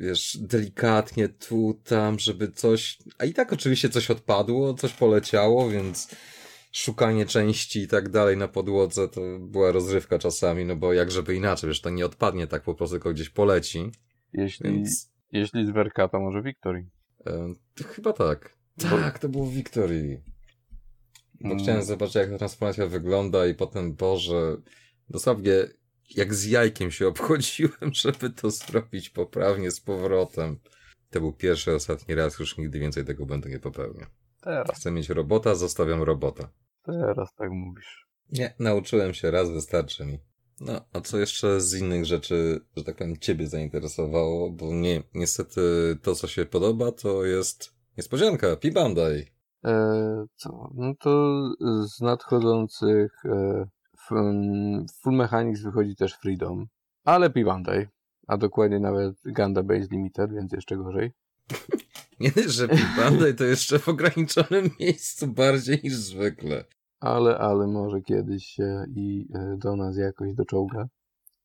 [0.00, 2.98] Wiesz, delikatnie tu, tam, żeby coś...
[3.18, 6.08] A i tak oczywiście coś odpadło, coś poleciało, więc
[6.72, 11.34] szukanie części i tak dalej na podłodze, to była rozrywka czasami, no bo jak żeby
[11.34, 13.90] inaczej, wiesz, to nie odpadnie tak po prostu, tylko gdzieś poleci.
[14.32, 15.12] Jeśli, więc...
[15.32, 16.86] jeśli z Werka, to może Victory.
[17.26, 17.54] E,
[17.86, 18.56] chyba tak.
[18.78, 20.22] Tak, to było Victory.
[21.40, 21.64] Bo hmm.
[21.64, 24.56] chciałem zobaczyć, jak ta transformacja wygląda i potem, Boże,
[25.10, 25.52] dosłownie
[26.10, 30.58] jak z jajkiem się obchodziłem, żeby to zrobić poprawnie z powrotem.
[31.10, 34.06] To był pierwszy, ostatni raz, już nigdy więcej tego będę nie popełniał.
[34.40, 34.78] Teraz.
[34.78, 36.48] Chcę mieć robota, zostawiam robota.
[36.82, 38.06] Teraz tak mówisz.
[38.32, 40.18] Nie, nauczyłem się raz, wystarczy mi.
[40.60, 44.50] No, a co jeszcze z innych rzeczy, że tak powiem, ciebie zainteresowało?
[44.50, 45.60] Bo nie, niestety
[46.02, 49.26] to, co się podoba, to jest niespodzianka, P-Bandai.
[49.64, 50.70] E, co?
[50.74, 51.42] No to
[51.86, 53.64] z nadchodzących e,
[55.02, 56.66] Full Mechanics wychodzi też Freedom,
[57.04, 57.86] ale P-Bandai,
[58.26, 61.12] a dokładnie nawet Ganda Base Limited, więc jeszcze gorzej.
[62.20, 66.64] Nie że Bandai to jeszcze w ograniczonym miejscu bardziej niż zwykle.
[67.00, 70.88] Ale, ale może kiedyś się i e, do nas jakoś doczołga.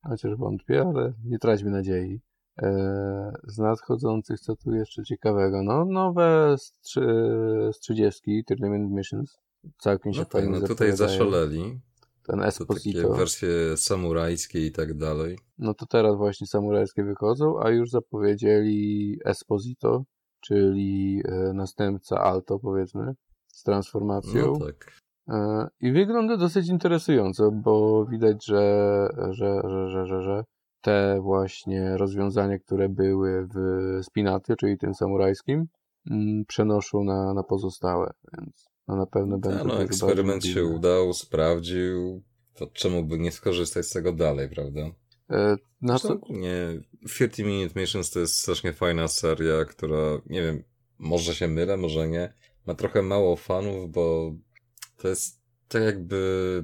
[0.03, 2.21] Chociaż wątpię, ale nie traćmy nadziei.
[2.61, 5.63] E, z nadchodzących, co tu jeszcze ciekawego?
[5.63, 7.01] No, nowe z, trzy,
[7.73, 9.37] z 30 Tournament Missions.
[9.77, 11.79] Całkiem się no tak, no tutaj zaszaleli.
[12.29, 13.01] Ten Esposito.
[13.01, 15.37] takie wersje samurajskie i tak dalej.
[15.57, 20.03] No to teraz właśnie samurajskie wychodzą, a już zapowiedzieli Esposito,
[20.41, 23.13] czyli e, następca Alto, powiedzmy,
[23.47, 24.53] z transformacją.
[24.59, 24.91] No tak.
[25.29, 30.43] E, I wygląda dosyć interesująco, bo widać, że, że, że, że, że, że
[30.81, 33.57] te właśnie rozwiązania, które były w
[34.03, 35.65] Spinaty, czyli tym samurajskim,
[36.11, 39.63] mm, przenoszą na, na pozostałe, więc no na pewno no, będzie.
[39.63, 42.23] No, eksperyment się udał, sprawdził,
[42.53, 44.81] to czemu by nie skorzystać z tego dalej, prawda?
[45.29, 46.19] E, na co...
[46.29, 50.63] Nie, 30 Minute Missions to jest strasznie fajna seria, która, nie wiem,
[50.99, 52.33] może się mylę, może nie,
[52.65, 54.33] ma trochę mało fanów, bo
[54.97, 56.63] to jest tak jakby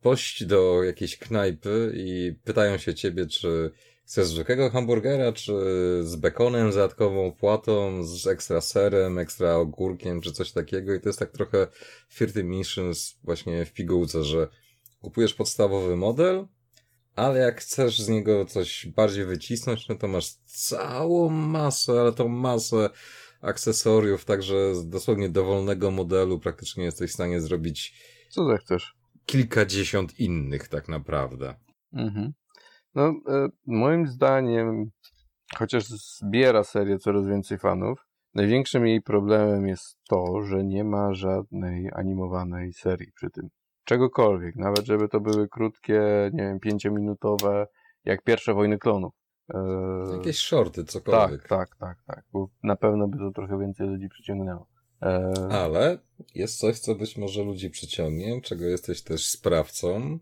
[0.00, 3.70] pość do jakiejś knajpy i pytają się ciebie, czy
[4.06, 5.52] chcesz zwykłego hamburgera, czy
[6.02, 11.08] z bekonem, z dodatkową płatą, z ekstra serem, ekstra ogórkiem, czy coś takiego i to
[11.08, 11.66] jest tak trochę
[12.08, 14.48] 30 Missions właśnie w pigułce, że
[15.00, 16.46] kupujesz podstawowy model,
[17.16, 22.28] ale jak chcesz z niego coś bardziej wycisnąć, no to masz całą masę, ale tą
[22.28, 22.90] masę
[23.40, 27.94] akcesoriów, także z dosłownie dowolnego modelu praktycznie jesteś w stanie zrobić
[28.30, 28.94] co zechcesz.
[29.26, 31.54] Kilkadziesiąt innych tak naprawdę.
[31.92, 32.32] Mhm.
[32.96, 34.90] No, e, moim zdaniem,
[35.58, 41.90] chociaż zbiera serię coraz więcej fanów, największym jej problemem jest to, że nie ma żadnej
[41.92, 43.48] animowanej serii przy tym.
[43.84, 47.66] Czegokolwiek, nawet żeby to były krótkie, nie wiem, pięciominutowe,
[48.04, 49.12] jak pierwsze Wojny Klonów.
[49.54, 49.58] E...
[50.16, 51.40] Jakieś shorty, cokolwiek.
[51.40, 54.66] Tak, tak, tak, tak, bo na pewno by to trochę więcej ludzi przyciągnęło.
[55.02, 55.32] E...
[55.50, 55.98] Ale
[56.34, 60.18] jest coś, co być może ludzi przyciągnie, czego jesteś też sprawcą.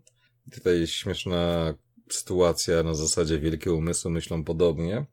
[0.51, 1.73] Tutaj śmieszna
[2.09, 5.05] sytuacja na zasadzie wielkie umysły myślą podobnie,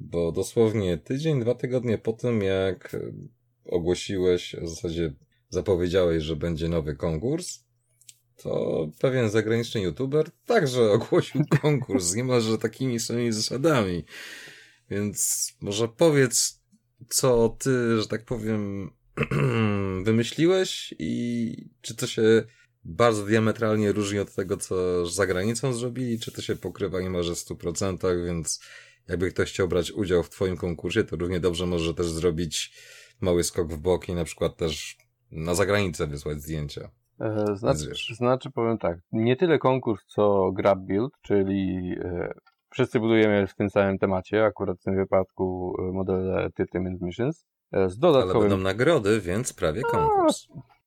[0.00, 2.96] bo dosłownie tydzień, dwa tygodnie po tym, jak
[3.64, 5.14] ogłosiłeś, w zasadzie
[5.48, 7.64] zapowiedziałeś, że będzie nowy konkurs,
[8.36, 14.04] to pewien zagraniczny youtuber także ogłosił konkurs niemalże takimi samymi zasadami.
[14.90, 16.62] Więc może powiedz,
[17.08, 18.90] co ty, że tak powiem,
[20.04, 22.22] wymyśliłeś i czy to się
[22.88, 27.38] bardzo diametralnie różni od tego, co za granicą zrobili, czy to się pokrywa niemalże w
[27.38, 28.60] 100%, więc
[29.08, 32.72] jakby ktoś chciał brać udział w twoim konkursie, to równie dobrze może też zrobić
[33.20, 34.96] mały skok w bok i na przykład też
[35.32, 36.90] na zagranicę wysłać zdjęcia.
[37.54, 42.34] Znaczy, znaczy, powiem tak, nie tyle konkurs, co grab build, czyli e,
[42.70, 47.46] wszyscy budujemy w tym samym temacie, akurat w tym wypadku e, modele Titanium Missions.
[47.86, 48.36] Z dodatkowym...
[48.36, 50.46] Ale będą nagrody, więc prawie konkurs.
[50.56, 50.77] A,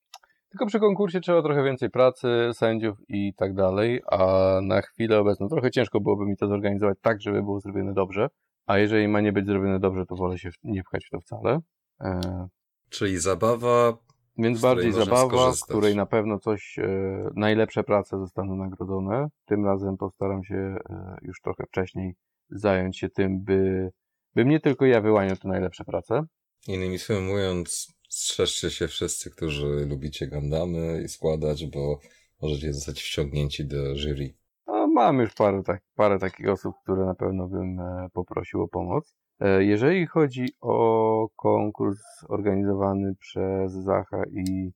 [0.52, 5.48] tylko przy konkursie trzeba trochę więcej pracy, sędziów i tak dalej, a na chwilę obecną
[5.48, 8.28] trochę ciężko byłoby mi to zorganizować tak, żeby było zrobione dobrze,
[8.66, 11.60] a jeżeli ma nie być zrobione dobrze, to wolę się nie pchać w to wcale.
[12.02, 12.48] E...
[12.90, 13.98] Czyli zabawa...
[14.38, 19.28] Więc bardziej zabawa, z której na pewno coś, e, najlepsze prace zostaną nagrodzone.
[19.46, 22.16] Tym razem postaram się e, już trochę wcześniej
[22.50, 23.90] zająć się tym, by,
[24.36, 26.24] bym nie tylko ja wyłaniał te najlepsze prace,
[26.68, 32.00] Innymi słowy mówiąc, strzeżcie się wszyscy, którzy lubicie Gandamy i składać, bo
[32.42, 34.34] możecie zostać wciągnięci do jury.
[34.68, 38.68] No, mam już parę, tak, parę takich osób, które na pewno bym e, poprosił o
[38.68, 39.16] pomoc.
[39.40, 44.72] E, jeżeli chodzi o konkurs organizowany przez Zacha i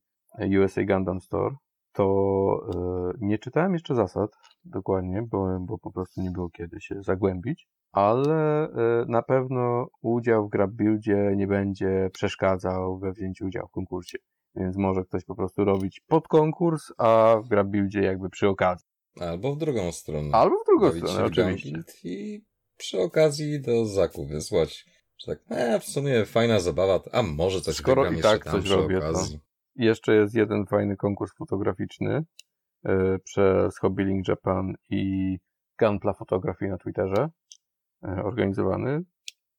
[0.58, 1.56] USA Gundam Store,
[1.94, 2.06] to
[2.76, 4.32] e, nie czytałem jeszcze zasad
[4.66, 10.48] dokładnie, bo, bo po prostu nie było kiedy się zagłębić ale e, na pewno udział
[10.48, 14.18] w GrabBuildzie nie będzie przeszkadzał we wzięciu udziału w konkursie.
[14.56, 18.88] Więc może ktoś po prostu robić pod konkurs, a w GrabBuildzie jakby przy okazji.
[19.20, 20.30] Albo w drugą stronę.
[20.32, 21.82] Albo w drugą stronę, oczywiście.
[22.04, 22.44] I
[22.78, 24.86] przy okazji do zakup wysłać.
[25.18, 28.98] Że tak, e, w sumie fajna zabawa, a może coś Skoro i tak coś robię,
[28.98, 29.40] okazji.
[29.40, 32.24] to jeszcze jest jeden fajny konkurs fotograficzny
[32.84, 35.38] yy, przez Hobbylink Japan i
[35.80, 37.30] Gunpla Fotografii na Twitterze.
[38.08, 39.04] E, organizowany.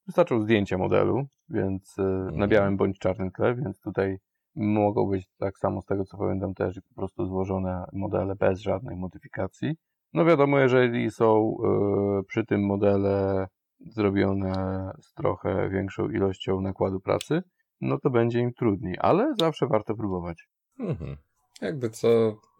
[0.07, 2.51] Wystarczą zdjęcia modelu, więc e, na mhm.
[2.51, 4.19] białym bądź czarnym tle, więc tutaj
[4.55, 8.97] mogą być tak samo z tego co pamiętam też po prostu złożone modele bez żadnej
[8.97, 9.77] modyfikacji.
[10.13, 13.47] No wiadomo, jeżeli są e, przy tym modele
[13.81, 14.53] zrobione
[15.01, 17.43] z trochę większą ilością nakładu pracy,
[17.81, 20.49] no to będzie im trudniej, ale zawsze warto próbować.
[20.79, 21.17] Mhm.
[21.63, 22.09] Jakby co,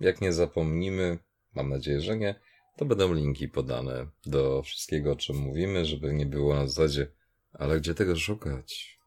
[0.01, 1.19] jak nie zapomnimy,
[1.55, 2.35] mam nadzieję, że nie,
[2.77, 7.13] to będą linki podane do wszystkiego, o czym mówimy, żeby nie było na zasadzie,
[7.53, 8.99] ale gdzie tego szukać?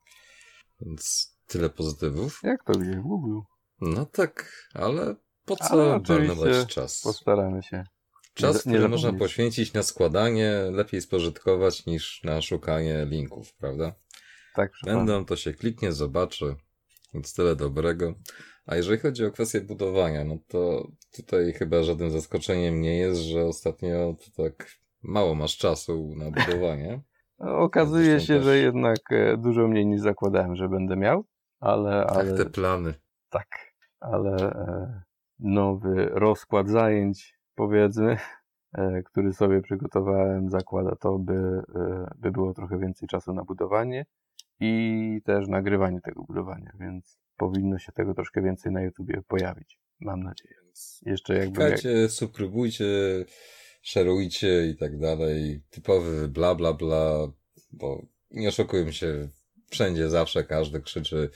[0.82, 2.40] Więc tyle pozytywów.
[2.44, 3.00] Jak to gdzie?
[3.00, 3.40] W Google.
[3.82, 7.02] No tak, ale po co marnować czas?
[7.04, 7.84] Postaramy się.
[8.34, 13.94] Czas, nie który można poświęcić na składanie, lepiej spożytkować niż na szukanie linków, prawda?
[14.56, 14.72] Tak.
[14.86, 16.56] Będą, to się kliknie, zobaczy,
[17.14, 18.14] więc tyle dobrego.
[18.72, 23.46] A jeżeli chodzi o kwestię budowania, no to tutaj chyba żadnym zaskoczeniem nie jest, że
[23.46, 24.68] ostatnio to tak
[25.04, 27.02] mało masz czasu na budowanie.
[27.68, 31.26] Okazuje Zresztą się, też- że jednak e, dużo mniej niż zakładałem, że będę miał,
[31.60, 32.94] ale, Tak, ale te plany.
[33.30, 33.48] tak,
[34.00, 35.02] ale e,
[35.40, 38.18] nowy rozkład zajęć, powiedzmy,
[38.78, 41.62] e, który sobie przygotowałem, zakłada to, by,
[42.16, 44.06] by było trochę więcej czasu na budowanie
[44.60, 49.80] i też nagrywanie tego budowania, więc powinno się tego troszkę więcej na YouTubie pojawić.
[50.00, 50.56] Mam nadzieję.
[51.06, 52.86] Jeszcze jakby jak, Klikajcie, subskrybujcie,
[53.82, 55.62] szerujcie i tak dalej.
[55.70, 57.32] Typowy bla bla bla,
[57.72, 59.30] bo nie oszukujmy się,
[59.70, 61.30] wszędzie zawsze każdy krzyczy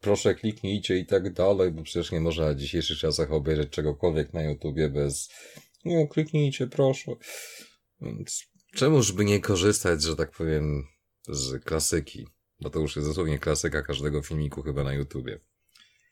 [0.00, 4.42] proszę kliknijcie i tak dalej, bo przecież nie można w dzisiejszych czasach obejrzeć czegokolwiek na
[4.42, 5.30] YouTubie bez
[5.84, 7.12] no kliknijcie proszę.
[8.00, 10.86] Więc czemuż by nie korzystać, że tak powiem,
[11.28, 12.26] z klasyki,
[12.60, 15.38] bo to już jest dosłownie klasyka każdego filmiku chyba na YouTubie.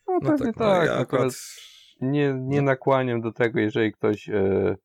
[0.08, 1.32] no, No pewnie tak, tak, no, ja akurat
[2.00, 4.76] nie, nie nakłaniam do tego, jeżeli ktoś, e,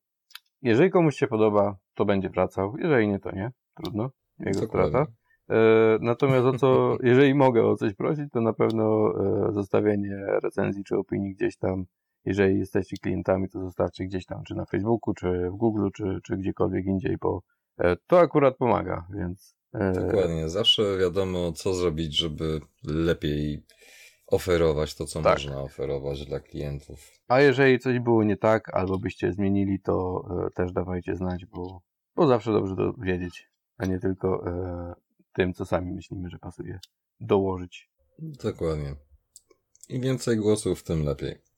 [0.62, 5.06] jeżeli komuś się podoba, to będzie wracał, jeżeli nie, to nie, trudno, jego strata.
[5.50, 9.14] E, natomiast o co, jeżeli mogę o coś prosić, to na pewno
[9.50, 11.86] e, zostawienie recenzji czy opinii gdzieś tam,
[12.26, 16.38] jeżeli jesteście klientami, to zostawcie gdzieś tam, czy na Facebooku, czy w Google, czy, czy
[16.38, 17.42] gdziekolwiek indziej, bo
[17.78, 23.64] e, to akurat pomaga, więc Dokładnie, zawsze wiadomo, co zrobić, żeby lepiej
[24.28, 25.34] oferować to, co Tak.
[25.38, 27.12] można oferować dla klientów.
[27.28, 31.82] A jeżeli coś było nie tak, albo byście zmienili, to e, też dawajcie znać, bo,
[32.16, 34.94] bo zawsze dobrze to wiedzieć, a nie tylko e,
[35.34, 36.80] tym, co sami myślimy, że pasuje,
[37.20, 37.90] dołożyć.
[38.20, 38.96] Dokładnie.
[39.90, 41.49] Im więcej głosów, tym lepiej.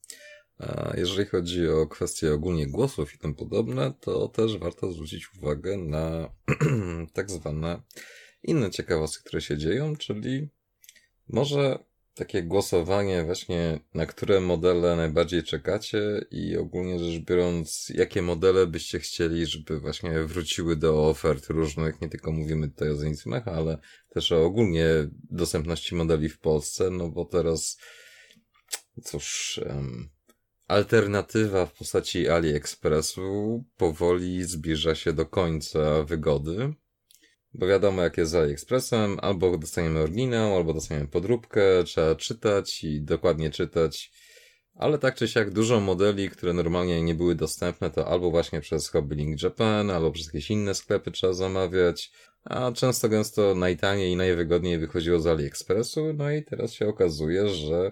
[0.58, 5.78] A jeżeli chodzi o kwestie ogólnie głosów i tym podobne, to też warto zwrócić uwagę
[5.78, 6.34] na
[7.14, 7.82] tak zwane
[8.44, 10.50] inne ciekawostki, które się dzieją, czyli
[11.28, 11.80] może
[12.14, 19.00] takie głosowanie właśnie, na które modele najbardziej czekacie i ogólnie rzecz biorąc, jakie modele byście
[19.00, 23.78] chcieli, żeby właśnie wróciły do ofert różnych, nie tylko mówimy tutaj o Zenith Mecha, ale
[24.10, 24.86] też o ogólnie
[25.30, 27.78] dostępności modeli w Polsce, no bo teraz
[29.04, 30.10] cóż, em,
[30.72, 36.74] alternatywa w postaci AliExpressu powoli zbliża się do końca wygody.
[37.54, 43.02] Bo wiadomo, jak jest z AliExpressem, albo dostaniemy oryginał, albo dostaniemy podróbkę, trzeba czytać i
[43.02, 44.12] dokładnie czytać.
[44.76, 48.90] Ale tak czy siak dużo modeli, które normalnie nie były dostępne, to albo właśnie przez
[48.90, 52.12] Hobby Link Japan, albo przez jakieś inne sklepy trzeba zamawiać,
[52.44, 57.92] a często gęsto najtaniej i najwygodniej wychodziło z AliExpressu, no i teraz się okazuje, że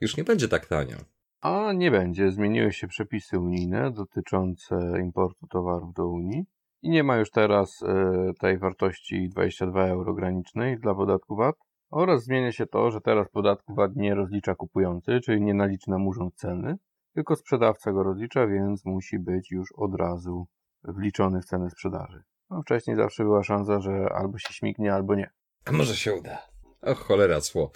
[0.00, 1.13] już nie będzie tak tanio.
[1.44, 2.30] A nie będzie.
[2.30, 6.44] Zmieniły się przepisy unijne dotyczące importu towarów do Unii
[6.82, 11.56] i nie ma już teraz e, tej wartości 22 euro granicznej dla podatku VAT
[11.90, 16.06] oraz zmienia się to, że teraz podatku VAT nie rozlicza kupujący, czyli nie nalicza nam
[16.06, 16.76] urząd ceny,
[17.14, 20.46] tylko sprzedawca go rozlicza, więc musi być już od razu
[20.84, 22.22] wliczony w cenę sprzedaży.
[22.50, 25.30] No, wcześniej zawsze była szansa, że albo się śmignie, albo nie.
[25.64, 26.38] A może się uda.
[26.82, 27.70] Ach, cholera, cło.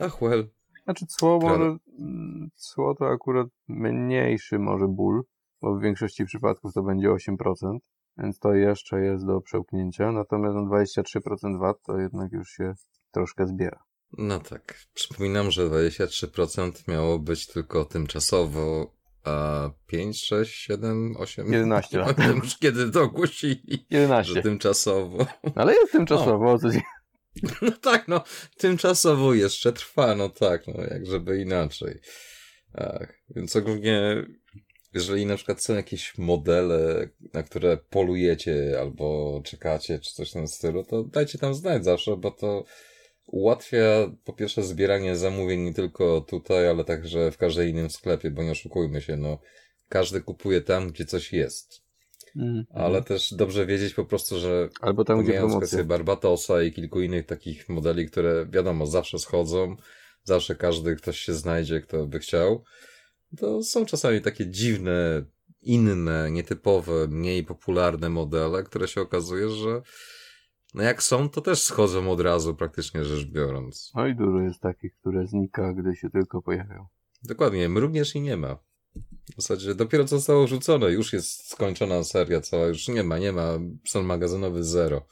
[0.00, 0.61] Ach, well.
[0.84, 1.76] Znaczy cło może,
[2.54, 5.22] cło to akurat mniejszy może ból,
[5.60, 7.78] bo w większości przypadków to będzie 8%,
[8.18, 12.74] więc to jeszcze jest do przełknięcia, natomiast no 23% VAT to jednak już się
[13.10, 13.84] troszkę zbiera.
[14.18, 14.74] No tak.
[14.94, 18.92] Przypominam, że 23% miało być tylko tymczasowo,
[19.24, 21.52] a 5, 6, 7, 8...
[21.52, 22.16] 11 lat.
[22.36, 24.34] Już kiedy to ogłosili, 11.
[24.34, 25.26] że tymczasowo.
[25.54, 26.80] Ale jest tymczasowo, o co ci...
[27.62, 28.24] No tak, no,
[28.58, 31.98] tymczasowo jeszcze trwa, no tak, no, jak żeby inaczej.
[32.74, 34.24] Ach, więc ogólnie,
[34.94, 40.48] jeżeli na przykład są jakieś modele, na które polujecie albo czekacie, czy coś w tym
[40.48, 42.64] stylu, to dajcie tam znać zawsze, bo to
[43.26, 48.42] ułatwia po pierwsze zbieranie zamówień nie tylko tutaj, ale także w każdym innym sklepie, bo
[48.42, 49.38] nie oszukujmy się, no,
[49.88, 51.81] każdy kupuje tam, gdzie coś jest.
[52.36, 52.64] Mhm.
[52.74, 55.84] Ale też dobrze wiedzieć po prostu, że Albo tam, gdzie promocja.
[55.84, 59.76] Barbatosa i kilku innych takich modeli, które wiadomo, zawsze schodzą,
[60.24, 62.64] zawsze każdy ktoś się znajdzie, kto by chciał,
[63.36, 65.24] to są czasami takie dziwne,
[65.62, 69.82] inne, nietypowe, mniej popularne modele, które się okazuje, że
[70.74, 73.92] no jak są, to też schodzą od razu, praktycznie rzecz biorąc.
[73.94, 76.86] No i dużo jest takich, które znika, gdy się tylko pojawią.
[77.22, 78.58] Dokładnie, mrugniesz i nie ma.
[79.38, 83.32] W zasadzie dopiero co zostało rzucone, już jest skończona seria cała, już nie ma, nie
[83.32, 83.48] ma,
[83.86, 85.06] stan magazynowy zero.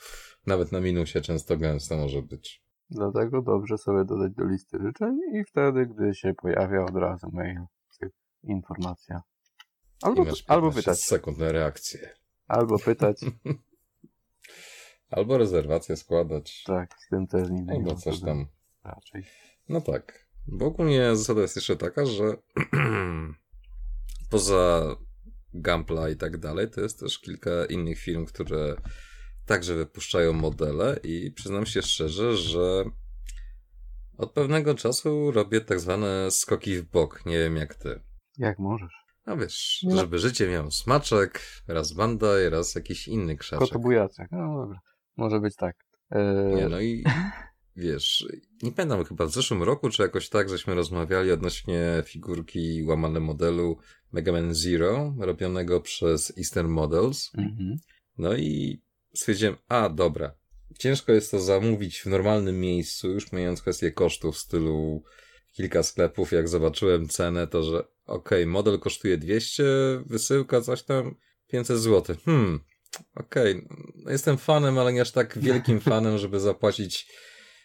[0.47, 2.63] Nawet na minusie często gęsto może być.
[2.91, 7.61] Dlatego dobrze sobie dodać do listy życzeń i wtedy, gdy się pojawia od razu mail,
[8.43, 9.23] informacja.
[10.03, 11.05] Albo, albo pytać.
[11.05, 12.09] sekund na reakcję.
[12.49, 13.21] Albo pytać.
[15.11, 16.65] albo rezerwację składać.
[16.67, 18.47] Tak, z tym też nie Albo coś tam.
[18.85, 19.25] Raczej.
[19.69, 20.27] No tak.
[20.47, 22.25] Bo ogólnie zasada jest jeszcze taka, że
[24.31, 24.97] poza
[25.55, 28.77] Gampla i tak dalej, to jest też kilka innych firm, które
[29.47, 32.85] także wypuszczają modele i przyznam się szczerze, że
[34.19, 37.27] od pewnego czasu robię tak zwane skoki w bok.
[37.27, 38.01] Nie wiem jak ty.
[38.39, 38.93] Jak możesz.
[39.27, 39.97] No wiesz, no.
[39.97, 43.69] żeby życie miało smaczek, raz banda i raz jakiś inny krzaczek.
[43.69, 44.29] Kotobujacek.
[44.33, 44.81] No dobra.
[45.17, 45.77] Może być tak.
[46.11, 46.55] Eee...
[46.55, 47.05] Nie, no i
[47.77, 48.27] wiesz,
[48.63, 53.79] nie pamiętam chyba w zeszłym roku, czy jakoś tak, żeśmy rozmawiali odnośnie figurki łamane modelu
[54.13, 57.31] Mega Man Zero, robionego przez Eastern Models.
[57.39, 57.77] Mhm.
[58.19, 58.83] No i
[59.15, 60.35] stwierdziłem, a dobra,
[60.79, 65.03] ciężko jest to zamówić w normalnym miejscu, już mając kwestię kosztów w stylu
[65.53, 69.65] kilka sklepów, jak zobaczyłem cenę, to że okej, okay, model kosztuje 200,
[70.07, 71.15] wysyłka coś tam
[71.47, 72.17] 500 zł.
[72.25, 72.61] Hmm,
[73.15, 73.77] okej, okay.
[74.05, 77.07] no jestem fanem, ale nie aż tak wielkim fanem, żeby zapłacić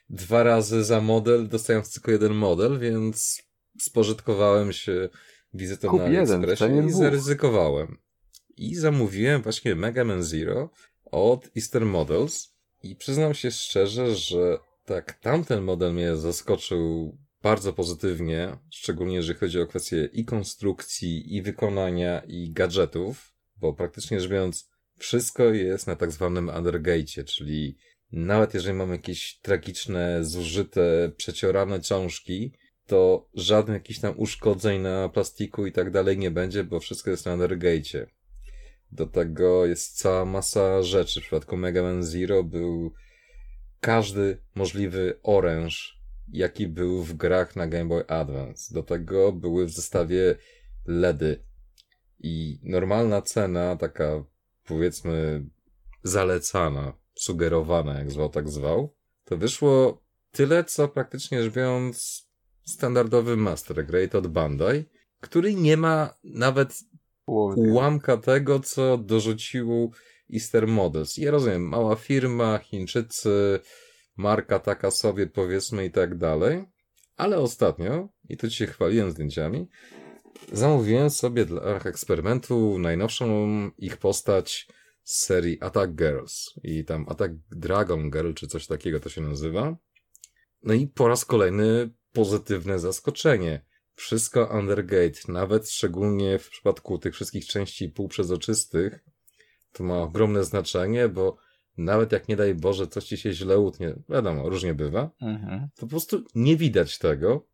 [0.10, 3.42] dwa razy za model, dostając tylko jeden model, więc
[3.80, 5.10] spożytkowałem się
[5.56, 7.98] wizytą Kup na AliExpressie i zaryzykowałem.
[8.58, 10.70] I zamówiłem właśnie Mega Man Zero
[11.06, 18.58] od Eastern Models i przyznam się szczerze, że tak, tamten model mnie zaskoczył bardzo pozytywnie,
[18.70, 24.70] szczególnie jeżeli chodzi o kwestie i konstrukcji, i wykonania, i gadżetów, bo praktycznie rzecz biorąc,
[24.98, 27.78] wszystko jest na tak zwanym undergate, czyli
[28.12, 32.54] nawet jeżeli mamy jakieś tragiczne, zużyte, przeciorane czążki,
[32.88, 37.26] to żadnych jakichś tam uszkodzeń na plastiku i tak dalej nie będzie, bo wszystko jest
[37.26, 38.08] na undergate.
[38.92, 41.20] Do tego jest cała masa rzeczy.
[41.20, 42.94] W przypadku Mega Man Zero był
[43.80, 48.74] każdy możliwy oręż, jaki był w grach na Game Boy Advance.
[48.74, 50.36] Do tego były w zestawie
[50.86, 51.44] LEDy.
[52.20, 54.24] I normalna cena, taka
[54.66, 55.46] powiedzmy
[56.04, 62.25] zalecana, sugerowana, jak zwał, tak zwał, to wyszło tyle, co praktycznie rzecz biorąc
[62.66, 64.86] standardowy Master Grade od Bandai,
[65.22, 66.80] który nie ma nawet
[67.28, 69.92] ułamka tego, co dorzucił
[70.34, 71.18] Easter Models.
[71.18, 73.60] Ja rozumiem, mała firma, Chińczycy,
[74.16, 76.66] marka taka sobie powiedzmy i tak dalej,
[77.16, 79.68] ale ostatnio, i tu się chwaliłem zdjęciami,
[80.52, 83.26] zamówiłem sobie dla eksperymentu najnowszą
[83.78, 84.68] ich postać
[85.04, 89.78] z serii Attack Girls i tam Attack Dragon Girl, czy coś takiego to się nazywa.
[90.64, 93.66] No i po raz kolejny pozytywne zaskoczenie.
[93.96, 99.00] Wszystko undergate, nawet szczególnie w przypadku tych wszystkich części półprzezroczystych,
[99.72, 101.38] to ma ogromne znaczenie, bo
[101.78, 105.68] nawet jak nie daj Boże coś ci się źle utnie, wiadomo, różnie bywa, mhm.
[105.76, 107.48] to po prostu nie widać tego.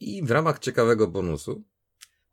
[0.00, 1.64] I w ramach ciekawego bonusu,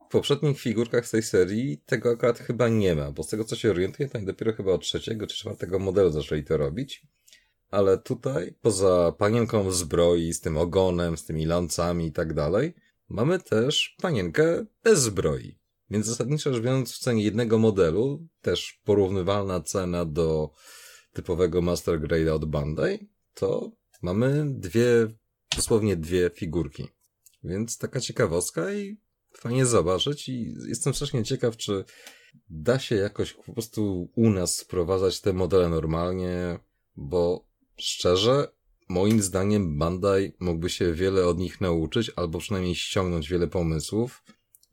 [0.08, 3.56] w poprzednich figurkach z tej serii tego akurat chyba nie ma, bo z tego co
[3.56, 7.04] się orientuję, to dopiero chyba od trzeciego czy czwartego modelu zaczęli to robić.
[7.70, 12.74] Ale tutaj, poza panienką w zbroi, z tym ogonem, z tymi lancami i tak dalej,
[13.10, 15.60] mamy też panienkę bez zbroi.
[15.90, 20.52] Więc zasadniczo rzecz biorąc, w cenie jednego modelu, też porównywalna cena do
[21.14, 25.08] typowego Master Grade od Bandai, to mamy dwie,
[25.56, 26.88] dosłownie dwie figurki.
[27.44, 28.98] Więc taka ciekawostka i
[29.34, 31.86] fajnie zobaczyć i jestem strasznie ciekaw, czy
[32.50, 36.60] da się jakoś po prostu u nas wprowadzać te modele normalnie,
[36.96, 37.49] bo
[37.82, 38.48] szczerze,
[38.90, 44.24] moim zdaniem Bandai mógłby się wiele od nich nauczyć, albo przynajmniej ściągnąć wiele pomysłów.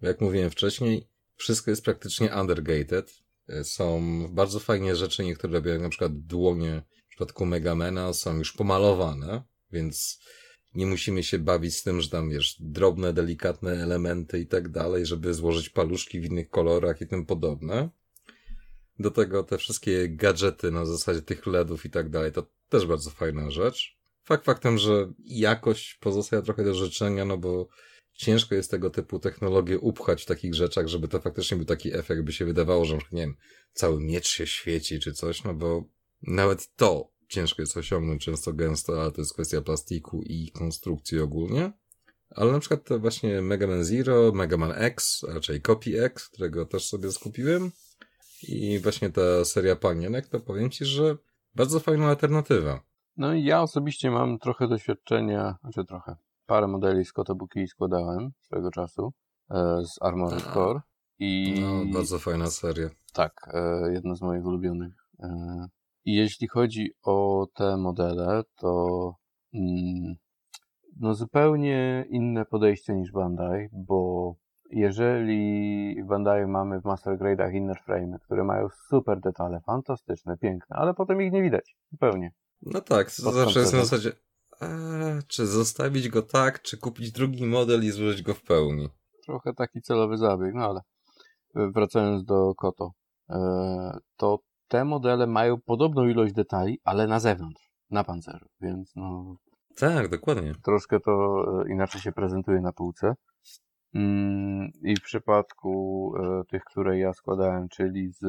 [0.03, 3.15] Jak mówiłem wcześniej, wszystko jest praktycznie undergated.
[3.63, 9.43] Są bardzo fajnie rzeczy, niektóre robią na przykład dłonie w przypadku Megamena są już pomalowane,
[9.73, 10.21] więc
[10.75, 15.07] nie musimy się bawić z tym, że tam, wiesz, drobne, delikatne elementy i tak dalej,
[15.07, 17.91] żeby złożyć paluszki w innych kolorach i tym podobne.
[18.99, 23.11] Do tego te wszystkie gadżety na zasadzie tych LEDów i tak dalej, to też bardzo
[23.11, 23.97] fajna rzecz.
[24.25, 27.69] Fakt faktem, że jakość pozostaje trochę do życzenia, no bo
[28.13, 32.23] ciężko jest tego typu technologię upchać w takich rzeczach, żeby to faktycznie był taki efekt,
[32.23, 33.37] by się wydawało, że nie wiem,
[33.73, 35.85] cały miecz się świeci czy coś, no bo
[36.23, 41.73] nawet to ciężko jest osiągnąć często gęsto, ale to jest kwestia plastiku i konstrukcji ogólnie.
[42.31, 46.67] Ale na przykład to właśnie Mega Man Zero, Mega Man X, raczej Copy X, którego
[46.67, 47.71] też sobie skupiłem.
[48.43, 51.17] I właśnie ta seria panienek, to powiem Ci, że
[51.55, 52.81] bardzo fajna alternatywa.
[53.17, 56.17] No i ja osobiście mam trochę doświadczenia, znaczy trochę,
[56.47, 59.13] parę modeli z Kotobuki składałem swego czasu
[59.51, 60.81] e, z Armored Core.
[61.19, 61.61] I...
[61.61, 62.91] No, bardzo fajna seria.
[63.13, 64.93] Tak, e, jedna z moich ulubionych.
[65.21, 65.29] E,
[66.05, 69.13] jeśli chodzi o te modele, to
[69.55, 70.15] mm,
[71.01, 74.35] no zupełnie inne podejście niż Bandai, bo
[74.71, 80.77] jeżeli w Bandai mamy w Master Grade'ach inner frame, które mają super detale, fantastyczne, piękne,
[80.77, 82.33] ale potem ich nie widać zupełnie.
[82.63, 84.13] No tak, to zawsze jest na zasadzie,
[84.61, 84.67] a,
[85.29, 88.89] czy zostawić go tak, czy kupić drugi model i złożyć go w pełni.
[89.27, 90.81] Trochę taki celowy zabieg, no ale
[91.55, 92.91] wracając do Koto,
[93.31, 94.39] e, to
[94.69, 99.37] te modele mają podobną ilość detali, ale na zewnątrz, na pancerzu, więc no...
[99.77, 100.55] Tak, dokładnie.
[100.65, 103.15] Troszkę to e, inaczej się prezentuje na półce.
[103.97, 108.25] Mm, I w przypadku e, tych, które ja składałem, czyli z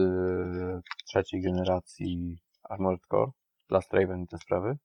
[1.06, 3.32] trzeciej generacji Armored Core,
[3.70, 4.78] Last Raven i te sprawy,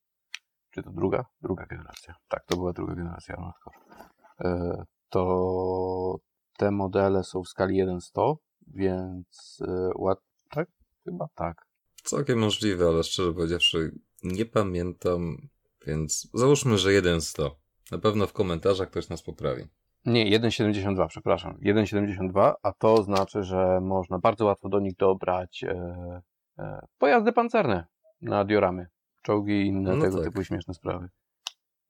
[0.70, 1.24] czy to druga?
[1.42, 2.14] Druga generacja.
[2.28, 3.76] Tak, to była druga generacja Armored Core.
[5.08, 6.16] To
[6.56, 8.34] te modele są w skali 1-100,
[8.66, 9.62] więc
[9.96, 10.18] ład...
[10.50, 10.68] tak?
[11.04, 11.66] Chyba tak.
[12.02, 15.36] Całkiem możliwe, ale szczerze powiedziawszy nie pamiętam,
[15.86, 17.50] więc załóżmy, że 1-100.
[17.90, 19.68] Na pewno w komentarzach ktoś nas poprawi.
[20.06, 21.58] Nie, 1,72, przepraszam.
[21.64, 26.22] 1,72, a to znaczy, że można bardzo łatwo do nich dobrać e,
[26.58, 27.86] e, pojazdy pancerne
[28.22, 28.86] na dioramy,
[29.22, 30.26] czołgi i inne no tego tak.
[30.26, 31.08] typu śmieszne sprawy.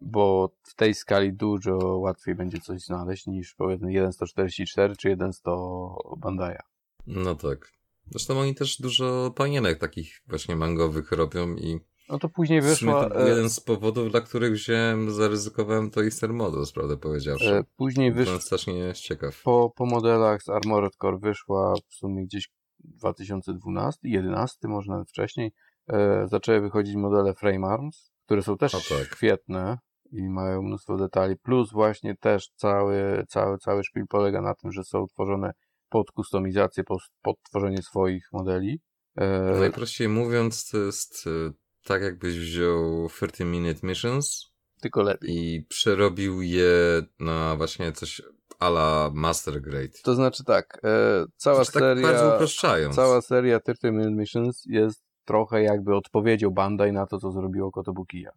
[0.00, 6.62] Bo w tej skali dużo łatwiej będzie coś znaleźć niż powiedzmy 1,144 czy 1,100 Bandaja.
[7.06, 7.72] No tak.
[8.06, 13.08] Zresztą oni też dużo panienek takich właśnie mangowych robią i no to później wyszła...
[13.08, 17.54] To był jeden z powodów, dla których wziąłem, zaryzykowałem to Easter Models, prawdę powiedziawszy.
[17.54, 18.40] E, później wyszła...
[18.40, 19.42] strasznie ciekaw.
[19.42, 22.48] Po, po modelach z Armored Core wyszła w sumie gdzieś
[22.84, 25.52] 2012, 11 może nawet wcześniej,
[25.88, 29.16] e, zaczęły wychodzić modele Frame Arms, które są też tak.
[29.16, 29.78] świetne
[30.12, 34.84] i mają mnóstwo detali, plus właśnie też cały, cały, cały szpil polega na tym, że
[34.84, 35.52] są tworzone
[35.88, 38.80] pod kustomizację, pod, pod tworzenie swoich modeli.
[39.16, 39.58] E...
[39.58, 41.52] Najprościej mówiąc, to jest e,
[41.84, 45.30] tak jakbyś wziął 30 Minute Missions tylko lepiej.
[45.30, 48.22] I przerobił je na właśnie coś
[48.58, 49.98] ala Master Grade.
[50.02, 51.94] To znaczy tak, e, cała znaczy, seria...
[51.94, 52.96] Tak bardzo upraszczając.
[52.96, 58.30] Cała seria 30 Minute Missions jest trochę jakby odpowiedzią Bandai na to, co zrobiło Kotobukiya.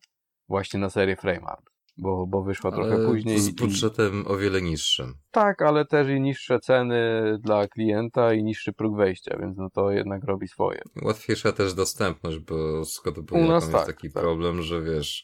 [0.50, 3.40] Właśnie na serię Frame Art bo, bo wyszła ale trochę później.
[3.40, 4.28] Z budżetem i...
[4.28, 5.14] o wiele niższym.
[5.32, 7.00] Tak, ale też i niższe ceny
[7.42, 10.82] dla klienta i niższy próg wejścia, więc no to jednak robi swoje.
[11.02, 14.24] Łatwiejsza też dostępność, bo z Kotobukiya jest tak, taki tak.
[14.24, 15.24] problem, że wiesz,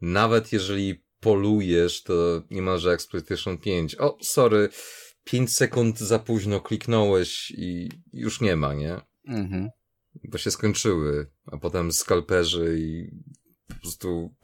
[0.00, 3.96] nawet jeżeli polujesz, to niemalże Exploitation 5.
[4.00, 4.68] O, sorry,
[5.24, 9.00] 5 sekund za późno kliknąłeś i już nie ma, nie?
[9.28, 9.68] Mhm.
[10.24, 13.10] Bo się skończyły, a potem skalperzy i
[13.68, 14.34] po prostu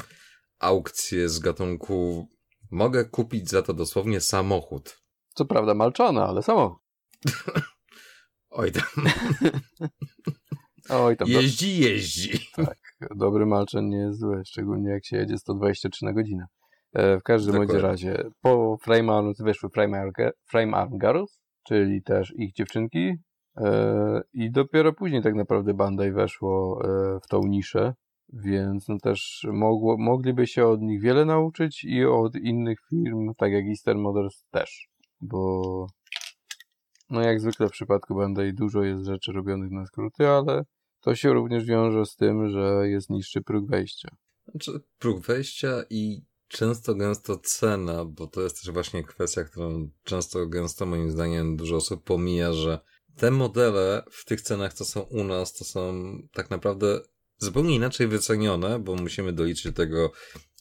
[0.64, 2.28] aukcje z gatunku
[2.70, 4.98] mogę kupić za to dosłownie samochód.
[5.34, 6.82] Co prawda malczana, ale samochód.
[8.50, 9.04] Oj tam.
[10.90, 11.28] Oj tam.
[11.28, 12.38] Jeździ, jeździ.
[12.56, 12.78] Tak,
[13.16, 16.46] dobry malczan nie jest zły, szczególnie jak się jedzie 123 na godzinę.
[16.92, 20.10] E, w każdym bądź razie, po Frame Arms wyszły Frame, Arm,
[20.50, 23.14] Frame Arm Girls, czyli też ich dziewczynki
[23.56, 27.94] e, i dopiero później tak naprawdę Bandai weszło e, w tą niszę
[28.32, 33.52] więc no też mogło, mogliby się od nich wiele nauczyć i od innych firm, tak
[33.52, 34.88] jak Eastern Models też,
[35.20, 35.62] bo
[37.10, 40.64] no jak zwykle w przypadku Bandai dużo jest rzeczy robionych na skróty, ale
[41.00, 44.08] to się również wiąże z tym, że jest niższy próg wejścia.
[44.48, 50.46] Znaczy próg wejścia i często gęsto cena, bo to jest też właśnie kwestia, którą często
[50.46, 52.78] gęsto moim zdaniem dużo osób pomija, że
[53.16, 55.92] te modele w tych cenach, co są u nas, to są
[56.32, 57.00] tak naprawdę
[57.38, 60.12] zupełnie inaczej wycenione, bo musimy doliczyć do tego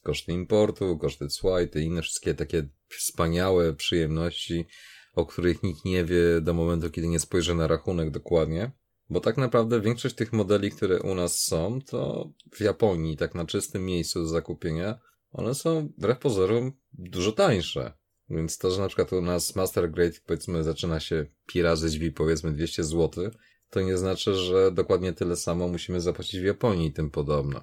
[0.04, 4.66] koszty importu, koszty cła i te inne wszystkie takie wspaniałe przyjemności,
[5.14, 8.72] o których nikt nie wie do momentu, kiedy nie spojrzy na rachunek dokładnie.
[9.10, 13.46] Bo tak naprawdę większość tych modeli, które u nas są, to w Japonii, tak na
[13.46, 15.00] czystym miejscu do zakupienia,
[15.32, 17.94] one są wbrew pozorom dużo tańsze.
[18.30, 22.12] Więc to, że na przykład u nas Master Grade powiedzmy zaczyna się pi razy drzwi
[22.12, 23.32] powiedzmy 200 zł,
[23.74, 27.62] to nie znaczy, że dokładnie tyle samo musimy zapłacić w Japonii i tym podobno.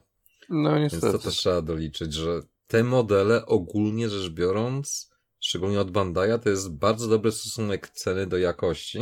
[0.48, 1.06] No niestety.
[1.06, 6.48] Więc to też trzeba doliczyć, że te modele ogólnie rzecz biorąc, szczególnie od Bandai'a, to
[6.48, 9.00] jest bardzo dobry stosunek ceny do jakości.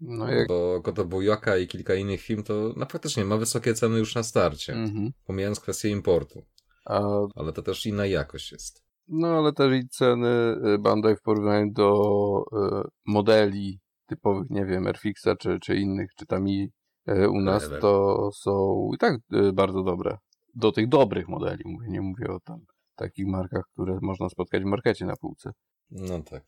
[0.00, 0.48] No jak...
[0.48, 4.72] Bo Kotobuyaka i kilka innych firm to no faktycznie ma wysokie ceny już na starcie,
[4.72, 5.12] mhm.
[5.26, 6.44] pomijając kwestię importu.
[6.84, 7.00] A...
[7.34, 8.86] Ale to też inna jakość jest.
[9.08, 14.86] No ale też i ceny y, Bandai w porównaniu do y, modeli typowych, nie wiem,
[14.86, 16.70] Airfixa czy, czy innych, czy tam i
[17.06, 20.18] e, u nas, to są i tak e, bardzo dobre.
[20.54, 22.60] Do tych dobrych modeli mówię, nie mówię o tam
[22.96, 25.50] takich markach, które można spotkać w markecie na półce.
[25.90, 26.42] No tak.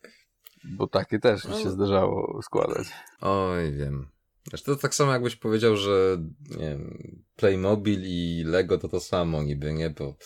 [0.64, 2.86] Bo takie też mi się zdarzało składać.
[3.20, 4.08] Oj, wiem.
[4.48, 6.18] Znaczy to tak samo jakbyś powiedział, że
[6.50, 6.98] nie wiem,
[7.36, 9.90] Playmobil i Lego to to samo niby, nie?
[9.90, 10.16] Bo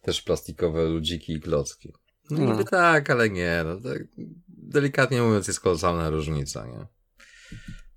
[0.00, 1.92] też plastikowe ludziki i klocki.
[2.30, 2.52] No No.
[2.52, 3.62] niby tak, ale nie.
[3.64, 4.02] No, tak,
[4.72, 6.86] delikatnie mówiąc jest kolosalna różnica, nie?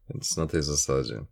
[0.10, 1.26] Więc na tej zasadzie.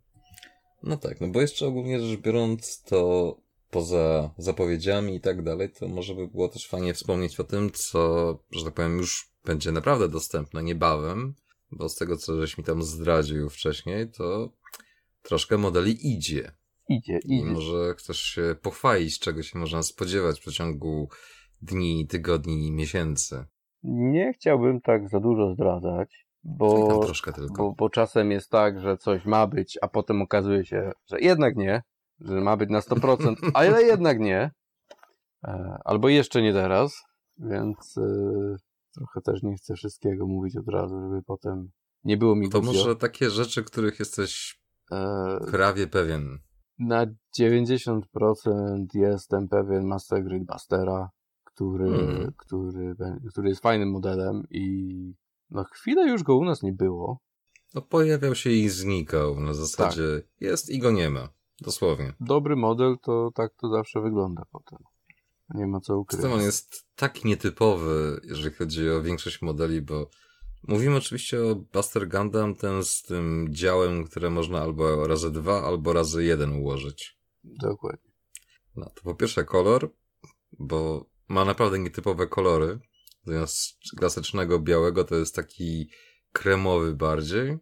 [0.82, 3.36] No tak, no bo jeszcze ogólnie rzecz biorąc, to
[3.70, 8.38] poza zapowiedziami i tak dalej, to może by było też fajnie wspomnieć o tym, co,
[8.50, 11.34] że tak powiem, już będzie naprawdę dostępne niebawem,
[11.72, 14.52] bo z tego, co żeś mi tam zdradził wcześniej, to
[15.22, 16.52] troszkę modeli idzie.
[16.88, 17.44] Idzie, I idzie.
[17.44, 21.08] może chcesz się pochwalić, czego się można spodziewać w przeciągu
[21.62, 23.44] dni, tygodni, miesięcy.
[23.84, 27.00] Nie chciałbym tak za dużo zdradzać, Bo...
[27.56, 31.56] bo, bo czasem jest tak, że coś ma być, a potem okazuje się, że jednak
[31.56, 31.82] nie,
[32.20, 34.50] że ma być na 100%, ale jednak nie.
[35.44, 37.02] E, Albo jeszcze nie teraz,
[37.38, 38.56] więc e,
[38.94, 41.70] trochę też nie chcę wszystkiego mówić od razu, żeby potem
[42.04, 42.78] nie było mi To głupio.
[42.78, 46.38] może takie rzeczy, których jesteś E, prawie pewien.
[46.78, 47.06] Na
[47.40, 48.00] 90%
[48.94, 51.10] jestem pewien Master Grid Bustera,
[51.54, 52.32] który, Mhm.
[52.36, 52.94] który,
[53.30, 55.14] który jest fajnym modelem i
[55.50, 57.18] no chwilę już go u nas nie było.
[57.74, 59.40] No pojawiał się i znikał.
[59.40, 60.40] Na zasadzie Tak.
[60.40, 61.28] jest i go nie ma.
[61.60, 62.12] Dosłownie.
[62.20, 64.78] Dobry model to tak to zawsze wygląda potem.
[65.54, 70.10] Nie ma co tym on jest tak nietypowy, jeżeli chodzi o większość modeli, bo
[70.68, 75.92] mówimy oczywiście o Buster Gundam, ten z tym działem, które można albo razy dwa, albo
[75.92, 77.18] razy jeden ułożyć.
[77.44, 78.10] Dokładnie.
[78.76, 79.90] No to po pierwsze kolor,
[80.58, 82.78] bo ma naprawdę nietypowe kolory.
[83.26, 85.90] Zamiast klasycznego białego to jest taki
[86.32, 87.58] kremowy bardziej.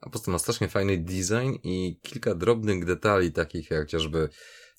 [0.00, 4.28] A poza tym ma strasznie fajny design i kilka drobnych detali, takich jak chociażby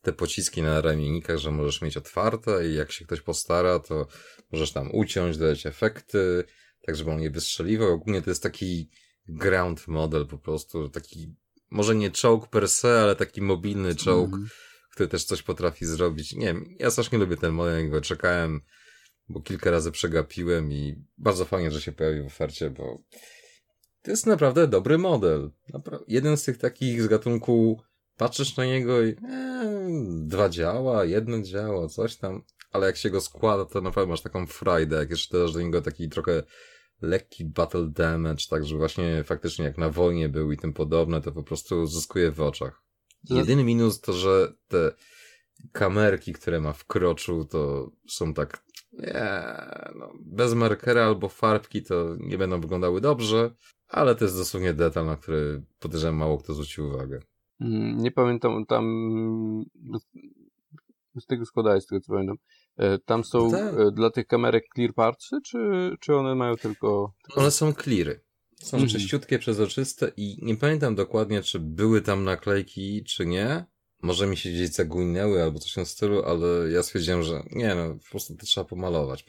[0.02, 4.08] te pociski na ramiennikach, że możesz mieć otwarte i jak się ktoś postara, to
[4.52, 6.44] możesz tam uciąć, dodać efekty,
[6.86, 7.94] tak żeby on nie wystrzeliwał.
[7.94, 8.90] Ogólnie to jest taki
[9.28, 11.36] ground model po prostu, taki
[11.70, 14.50] może nie czołg per se, ale taki mobilny czołg, Mhm.
[14.96, 16.34] Który też coś potrafi zrobić.
[16.34, 18.62] Nie wiem, ja strasznie lubię ten model, go czekałem,
[19.30, 23.02] bo kilka razy przegapiłem i bardzo fajnie, że się pojawił w ofercie, bo
[24.02, 25.52] to jest naprawdę dobry model.
[25.74, 27.82] Napra- jeden z tych takich z gatunku,
[28.18, 29.88] patrzysz na niego i e,
[30.22, 32.42] dwa działa, jedno działa, coś tam,
[32.72, 35.82] ale jak się go składa, to naprawdę masz taką frajdę, jak jeszcze dodasz do niego
[35.82, 36.44] taki trochę
[37.02, 41.32] lekki battle damage, tak, że właśnie faktycznie jak na wojnie był i tym podobne, to
[41.32, 42.85] po prostu zyskuje w oczach.
[43.26, 44.92] Za- Jedyny minus to, że te
[45.72, 48.64] kamerki, które ma w kroczu, to są tak,
[48.94, 49.24] nie,
[49.96, 53.56] no, bez markera albo farbki to nie będą wyglądały dobrze,
[53.88, 57.20] ale to jest dosłownie detal, na który podejrzewam mało kto zwrócił uwagę.
[57.62, 58.86] Mm, Nie pamiętam, tam
[61.20, 62.38] z tego składałeś, z tego co pamiętam.
[62.78, 63.74] E, Tam są Tak.
[63.80, 65.58] e, dla tych kamerek clear partsy, czy,
[66.00, 67.14] czy one mają tylko...
[67.36, 68.25] One są cleary.
[68.62, 68.90] Są Mhm.
[68.92, 73.66] czyściutkie, przezroczyste i nie pamiętam dokładnie, czy były tam naklejki, czy nie.
[74.02, 77.76] Może mi się gdzieś zagłynęły albo coś w tym stylu, ale ja stwierdziłem, że nie
[77.76, 79.26] no, po prostu to trzeba pomalować.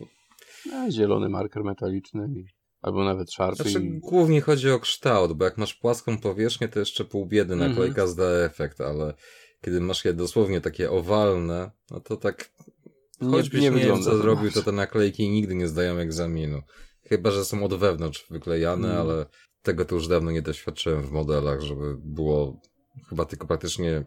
[0.73, 2.45] A, zielony marker metaliczny i,
[2.83, 3.63] albo nawet szarpy.
[3.71, 3.99] Znaczy, i...
[4.01, 7.71] głównie chodzi o kształt, bo jak masz płaską powierzchnię, to jeszcze pół biedy Mhm.
[7.71, 9.15] naklejka zda efekt, ale
[9.65, 12.51] kiedy masz je dosłownie takie owalne, no to tak
[13.31, 16.63] choćbyś nie nie, wiem co zrobił, to te naklejki nigdy nie zdają egzaminu.
[17.09, 19.09] Chyba, że są od wewnątrz wyklejane, Mhm.
[19.09, 19.27] ale
[19.63, 22.61] tego to już dawno nie doświadczyłem w modelach, żeby było
[23.09, 24.05] chyba tylko praktycznie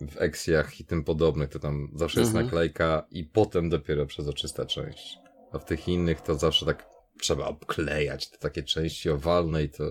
[0.00, 2.46] w eksjach i tym podobnych, to tam zawsze jest Mhm.
[2.46, 5.18] naklejka i potem dopiero przezroczysta część.
[5.52, 6.86] A w tych innych to zawsze tak
[7.20, 9.84] trzeba obklejać te takie części owalne i to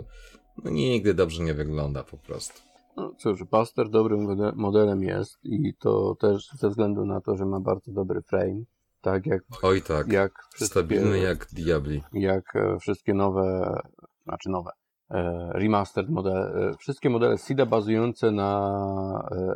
[0.64, 2.62] no, nigdy dobrze nie wygląda po prostu.
[2.98, 7.46] No cóż, Buster dobrym mode- modelem jest i to też ze względu na to, że
[7.46, 8.64] ma bardzo dobry frame.
[9.02, 12.04] Tak jak, Oj tak, jak stabilny jak diabli.
[12.14, 13.76] jak e, wszystkie nowe,
[14.24, 14.72] znaczy nowe,
[15.10, 18.72] e, remastered modele, e, wszystkie modele SIDA bazujące na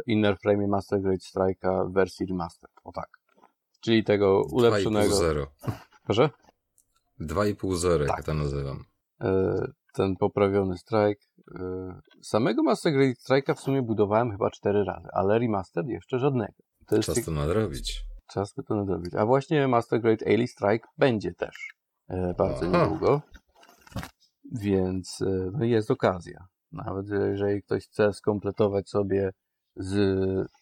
[0.08, 2.76] inner frame Master Grade Strike'a w wersji remastered.
[2.84, 3.10] O tak.
[3.82, 5.16] Czyli tego ulepszonego.
[5.16, 5.46] 2,5-0.
[6.06, 6.30] Proszę?
[7.20, 8.18] 2,5-0, jak Tak.
[8.18, 8.84] ja to nazywam.
[9.94, 11.22] Ten poprawiony strike.
[12.22, 16.54] Samego Master Grade Strike'a w sumie budowałem chyba cztery razy, ale remastered jeszcze żadnego.
[16.88, 18.06] To jest Czas to nadrobić.
[18.28, 19.16] Czas by to nadrobić.
[19.16, 21.76] A właśnie Master Grade Ailey Strike będzie też
[22.08, 22.84] e, bardzo Aha.
[22.84, 23.22] niedługo.
[24.52, 26.48] Więc e, no jest okazja.
[26.72, 29.32] Nawet jeżeli ktoś chce skompletować sobie
[29.76, 29.96] z,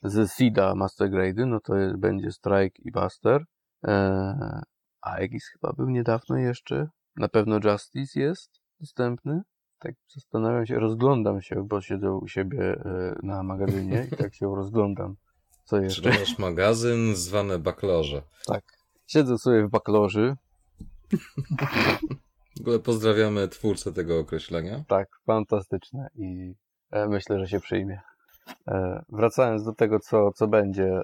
[0.03, 3.45] z Sida Master Grade'y, no to jest, będzie Strike i Buster.
[3.87, 4.63] E,
[5.01, 6.87] Aegis chyba był niedawno jeszcze.
[7.15, 9.41] Na pewno Justice jest dostępny.
[9.79, 14.55] Tak zastanawiam się, rozglądam się, bo siedzę u siebie e, na magazynie i tak się
[14.55, 15.15] rozglądam.
[15.63, 16.09] Co jeszcze?
[16.09, 18.21] Masz magazyn zwany Baklorze.
[18.47, 18.63] Tak.
[19.07, 20.35] Siedzę sobie w bakloży.
[22.57, 24.83] W ogóle pozdrawiamy twórcę tego określenia.
[24.87, 26.07] Tak, fantastyczne.
[26.15, 26.53] I
[26.93, 28.01] E, myślę, że się przyjmie.
[28.67, 30.85] E, wracając do tego, co, co będzie.
[30.85, 31.01] E,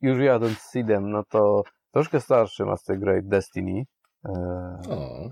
[0.00, 1.62] już jadąc Seedem, no to
[1.92, 3.84] troszkę starszy Master Grade Destiny.
[4.90, 5.28] O.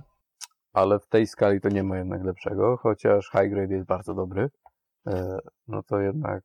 [0.72, 4.50] Ale w tej skali to nie ma jednak lepszego, chociaż High Grade jest bardzo dobry.
[5.68, 6.42] No to jednak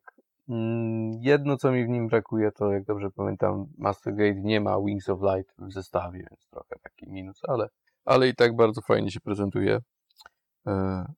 [1.20, 5.08] jedno, co mi w nim brakuje, to jak dobrze pamiętam, Master Grade nie ma Wings
[5.08, 7.68] of Light w zestawie, więc trochę taki minus, ale,
[8.04, 9.80] ale i tak bardzo fajnie się prezentuje.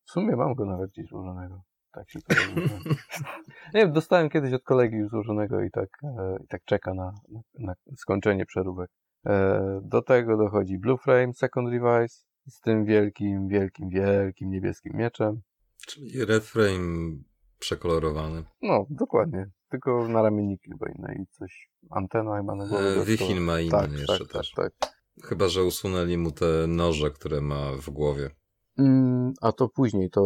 [0.06, 1.62] W sumie mam go nawet gdzieś złożonego.
[1.92, 2.34] Tak się to
[3.74, 7.12] Nie wiem, dostałem kiedyś od kolegi już złożonego i tak, e, i tak czeka na,
[7.58, 8.90] na skończenie przeróbek.
[9.26, 15.42] E, do tego dochodzi Blue Frame Second Device z tym wielkim, wielkim, wielkim niebieskim mieczem.
[15.86, 17.16] Czyli Red Frame
[17.62, 18.44] przekolorowany.
[18.62, 19.50] No, dokładnie.
[19.70, 23.02] Tylko na ramienniki chyba inne i coś, antena chyba na głowie.
[23.02, 24.52] E, Wichin ma inny tak, jeszcze tak, też.
[24.56, 24.92] Tak, tak.
[25.22, 28.30] Chyba, że usunęli mu te noże, które ma w głowie.
[28.78, 30.22] Mm, a to później, to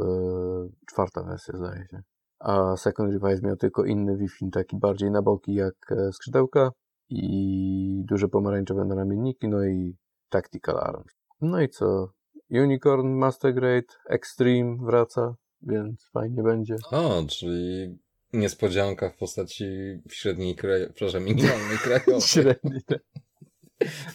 [0.00, 2.02] yy, czwarta wersja zdaje się.
[2.40, 6.70] A Second Revice miał tylko inny Wi-Fi, taki bardziej na boki jak e, skrzydełka
[7.08, 9.96] i duże pomarańczowe naramienniki, no i
[10.28, 11.12] Tactical Arms.
[11.40, 12.08] No i co?
[12.50, 15.34] Unicorn Master Grade Extreme wraca,
[15.66, 16.76] więc fajnie będzie.
[16.90, 17.98] O, czyli
[18.32, 19.64] niespodzianka w postaci
[20.10, 20.86] średniej kraj...
[20.94, 22.20] przepraszam, minimalnej krajowej.
[22.34, 23.02] średniej, tak.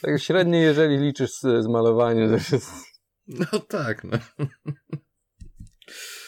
[0.01, 2.71] tak średniej, jeżeli liczysz z, z malowaniem, to jest
[3.27, 4.17] no tak, no.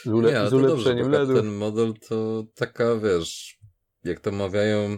[0.03, 3.59] Z, ule, nie, z ulepszeniem dobrze, Ten model to taka, wiesz,
[4.03, 4.97] jak to mawiają,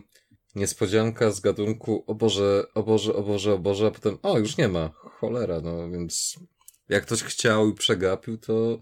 [0.55, 4.57] niespodzianka z gatunku o Boże, o Boże, o Boże, o Boże, a potem o, już
[4.57, 4.89] nie ma.
[4.89, 6.39] Cholera, no więc
[6.89, 8.79] jak ktoś chciał i przegapił, to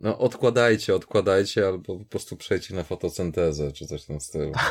[0.00, 4.52] no odkładajcie, odkładajcie, albo po prostu przejdźcie na fotosyntezę, czy coś w tym stylu.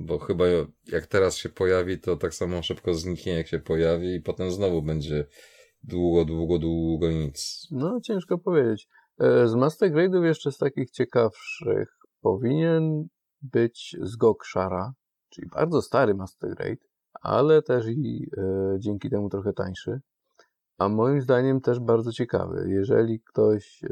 [0.00, 0.44] Bo chyba
[0.86, 4.82] jak teraz się pojawi, to tak samo szybko zniknie, jak się pojawi i potem znowu
[4.82, 5.26] będzie
[5.82, 7.66] długo, długo, długo nic.
[7.70, 8.88] No, ciężko powiedzieć.
[9.20, 11.88] E, z Master Grade'ów jeszcze z takich ciekawszych
[12.20, 13.08] powinien
[13.42, 14.92] być z Gokshara,
[15.28, 16.84] czyli bardzo stary Master Grade,
[17.22, 20.00] ale też i e, dzięki temu trochę tańszy.
[20.78, 22.66] A moim zdaniem też bardzo ciekawy.
[22.68, 23.88] Jeżeli ktoś e,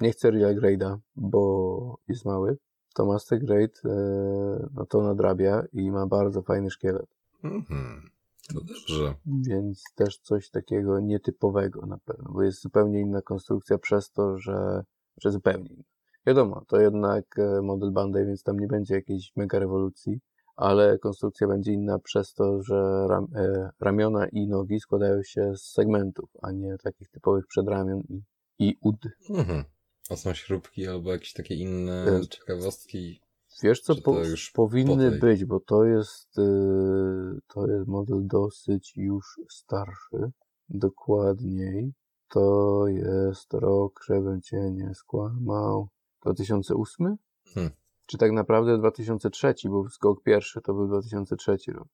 [0.00, 2.58] nie chce Real Grade'a, bo jest mały,
[2.94, 7.06] to Master Grade e, no to nadrabia i ma bardzo fajny szkielet.
[7.44, 8.10] Mhm.
[8.54, 9.14] To dobrze.
[9.26, 14.84] Więc też coś takiego nietypowego na pewno, bo jest zupełnie inna konstrukcja przez to, że,
[15.20, 15.84] że zupełnie inna.
[16.26, 20.20] Wiadomo, to jednak e, model Bandai, więc tam nie będzie jakiejś mega rewolucji,
[20.62, 25.62] ale konstrukcja będzie inna przez to, że ram, e, ramiona i nogi składają się z
[25.62, 28.22] segmentów, a nie takich typowych przedramion i,
[28.58, 28.96] i ud.
[29.30, 29.64] Mhm.
[30.10, 33.20] A są śrubki albo jakieś takie inne e, ciekawostki?
[33.62, 34.16] Wiesz co, po,
[34.54, 40.32] powinny być, bo to jest, yy, to jest model dosyć już starszy.
[40.68, 41.92] Dokładniej
[42.28, 45.88] to jest rok, żebym cię nie skłamał,
[46.22, 47.16] 2008?
[47.54, 47.72] Hmm.
[48.06, 51.88] Czy tak naprawdę 2003, bo skok pierwszy to był 2003 rok.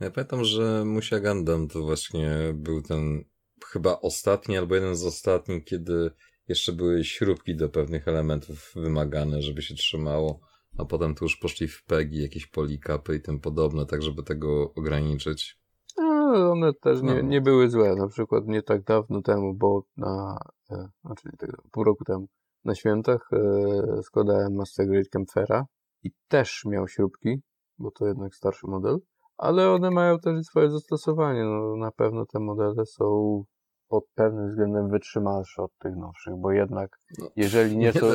[0.00, 3.24] Ja pamiętam, że Musia Gundam to właśnie był ten
[3.66, 6.10] chyba ostatni albo jeden z ostatnich, kiedy
[6.48, 10.40] jeszcze były śrubki do pewnych elementów wymagane, żeby się trzymało
[10.78, 14.74] a potem tu już poszli w PEGI, jakieś polikapy i tym podobne, tak żeby tego
[14.74, 15.58] ograniczyć.
[15.96, 17.20] No, one też nie, no.
[17.20, 17.94] nie były złe.
[17.94, 20.38] Na przykład nie tak dawno temu, bo na,
[20.70, 22.28] e, znaczy nie tak dawno, pół roku temu,
[22.64, 25.64] na świętach e, składałem Master Grade Kempfera
[26.02, 27.40] i też miał śrubki,
[27.78, 28.98] bo to jednak starszy model,
[29.36, 31.44] ale one mają też swoje zastosowanie.
[31.44, 33.44] No, na pewno te modele są
[33.88, 38.06] pod pewnym względem wytrzymalsze od tych nowszych, bo jednak no, jeżeli nie, nie, są,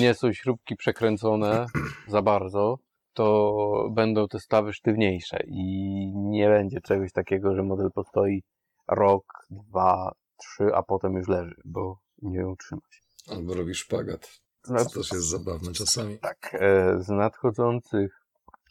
[0.00, 1.66] nie są śrubki przekręcone
[2.08, 2.78] za bardzo,
[3.12, 8.42] to będą te stawy sztywniejsze i nie będzie czegoś takiego, że model postoi
[8.88, 13.05] rok, dwa, trzy, a potem już leży, bo nie utrzyma się.
[13.26, 14.40] Albo robi szpagat.
[14.66, 16.18] To też jest zabawne czasami.
[16.18, 16.50] Tak.
[16.52, 18.20] E, z nadchodzących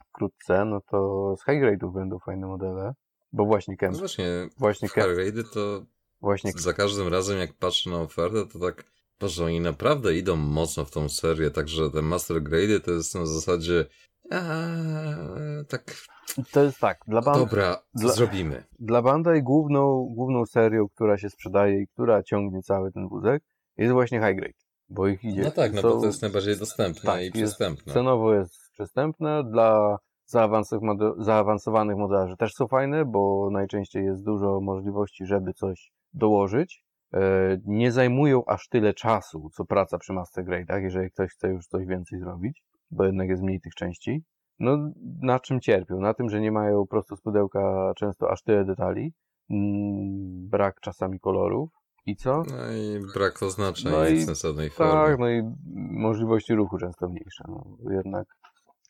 [0.09, 2.93] wkrótce, no to z high grade'ów będą fajne modele,
[3.33, 3.93] bo właśnie Camp.
[3.93, 5.85] No właśnie, właśnie high grade'y to
[6.25, 6.51] Właśnie.
[6.55, 8.83] Za każdym razem, jak patrzę na ofertę, to tak,
[9.19, 13.25] Boże, oni naprawdę idą mocno w tą serię, także te Master Grade to jest na
[13.25, 13.85] zasadzie,
[14.31, 15.95] eee, tak.
[16.51, 17.45] To jest tak, dla Bandai.
[17.45, 18.63] Dobra, dla, zrobimy.
[18.79, 23.43] Dla Bandai główną, główną serią, która się sprzedaje i która ciągnie cały ten wózek,
[23.77, 24.53] jest właśnie High Grade.
[24.89, 25.41] Bo ich idzie.
[25.41, 27.93] No tak, no bo to jest najbardziej dostępne tak, i przystępne.
[27.93, 29.43] Cenowo jest przystępne.
[29.43, 29.97] Dla
[31.17, 36.83] zaawansowanych modelarzy też są fajne, bo najczęściej jest dużo możliwości, żeby coś dołożyć.
[37.13, 37.19] E,
[37.65, 41.85] nie zajmują aż tyle czasu, co praca przy Master Grade'ach, jeżeli ktoś chce już coś
[41.85, 44.23] więcej zrobić, bo jednak jest mniej tych części.
[44.59, 44.77] No,
[45.21, 45.99] na czym cierpią?
[45.99, 49.13] Na tym, że nie mają prosto z pudełka często aż tyle detali,
[49.49, 51.69] mm, brak czasami kolorów
[52.05, 52.43] I co?
[52.49, 55.15] No i brak oznaczeń No i sensownej Tak, formie.
[55.19, 55.55] no i
[55.99, 57.43] możliwości ruchu często mniejsze.
[57.47, 58.27] No, jednak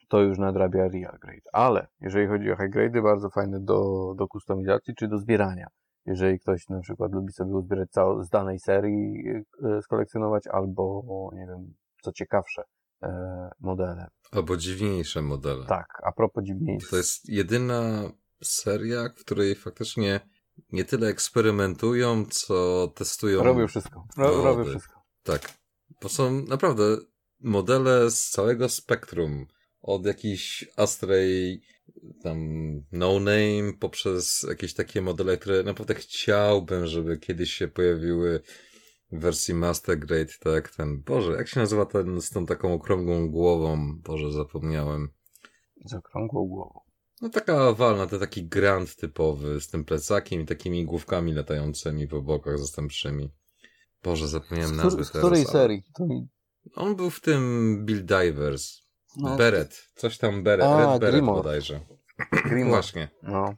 [0.10, 1.42] to już nadrabia real grade.
[1.54, 5.68] Ale jeżeli chodzi o high grade, bardzo fajne do, do kustomizacji czy do zbierania.
[6.06, 9.24] Jeżeli ktoś na przykład lubi sobie uzbierać całą, z danej serii
[9.64, 11.02] e, skolekcjonować, albo
[11.34, 12.64] nie wiem, co ciekawsze
[13.04, 14.08] e, modele.
[14.32, 15.66] Albo dziwniejsze modele.
[15.66, 16.90] Tak, a propos dziwniejszych.
[16.90, 17.82] To jest jedyna
[18.44, 20.20] seria, w której faktycznie
[20.72, 23.44] nie tyle eksperymentują, co testują.
[23.44, 24.08] Robią wszystko.
[24.18, 25.02] Ro, robią wszystko.
[25.24, 25.54] Tak.
[26.02, 26.98] Bo są naprawdę
[27.40, 29.48] modele z całego spektrum.
[29.82, 31.62] Od jakichś Astray,
[32.24, 32.40] tam
[32.92, 38.42] No Name, poprzez jakieś takie modele, które naprawdę chciałbym, żeby kiedyś się pojawiły
[39.12, 43.30] w wersji Master Grade, tak, ten, Boże, jak się nazywa ten z tą taką okrągłą
[43.30, 44.00] głową?
[44.02, 45.10] Boże, zapomniałem.
[45.86, 46.85] Z okrągłą głową.
[47.22, 52.22] No taka walna, to taki grand typowy, z tym plecakiem i takimi główkami latającymi po
[52.22, 53.32] bokach zastępczymi.
[54.04, 55.84] Boże, zapomniałem Z, nazwy z teraz, której serii?
[55.94, 56.08] To.
[56.76, 58.82] On był w tym Bill Divers.
[59.18, 59.90] No, Beret.
[59.96, 60.66] Coś tam Beret.
[60.68, 61.44] A, Red Beret Grimoire.
[61.44, 61.80] bodajże.
[62.50, 62.70] Grimoire.
[62.70, 63.10] Właśnie.
[63.24, 63.56] No.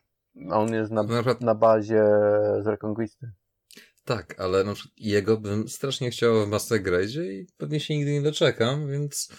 [0.51, 2.03] On jest na, Na na bazie
[2.63, 3.31] z Reconquisty.
[4.05, 8.21] tak, ale przykład jego bym strasznie chciał w Master Grade i pewnie się nigdy nie
[8.21, 9.29] doczekam, więc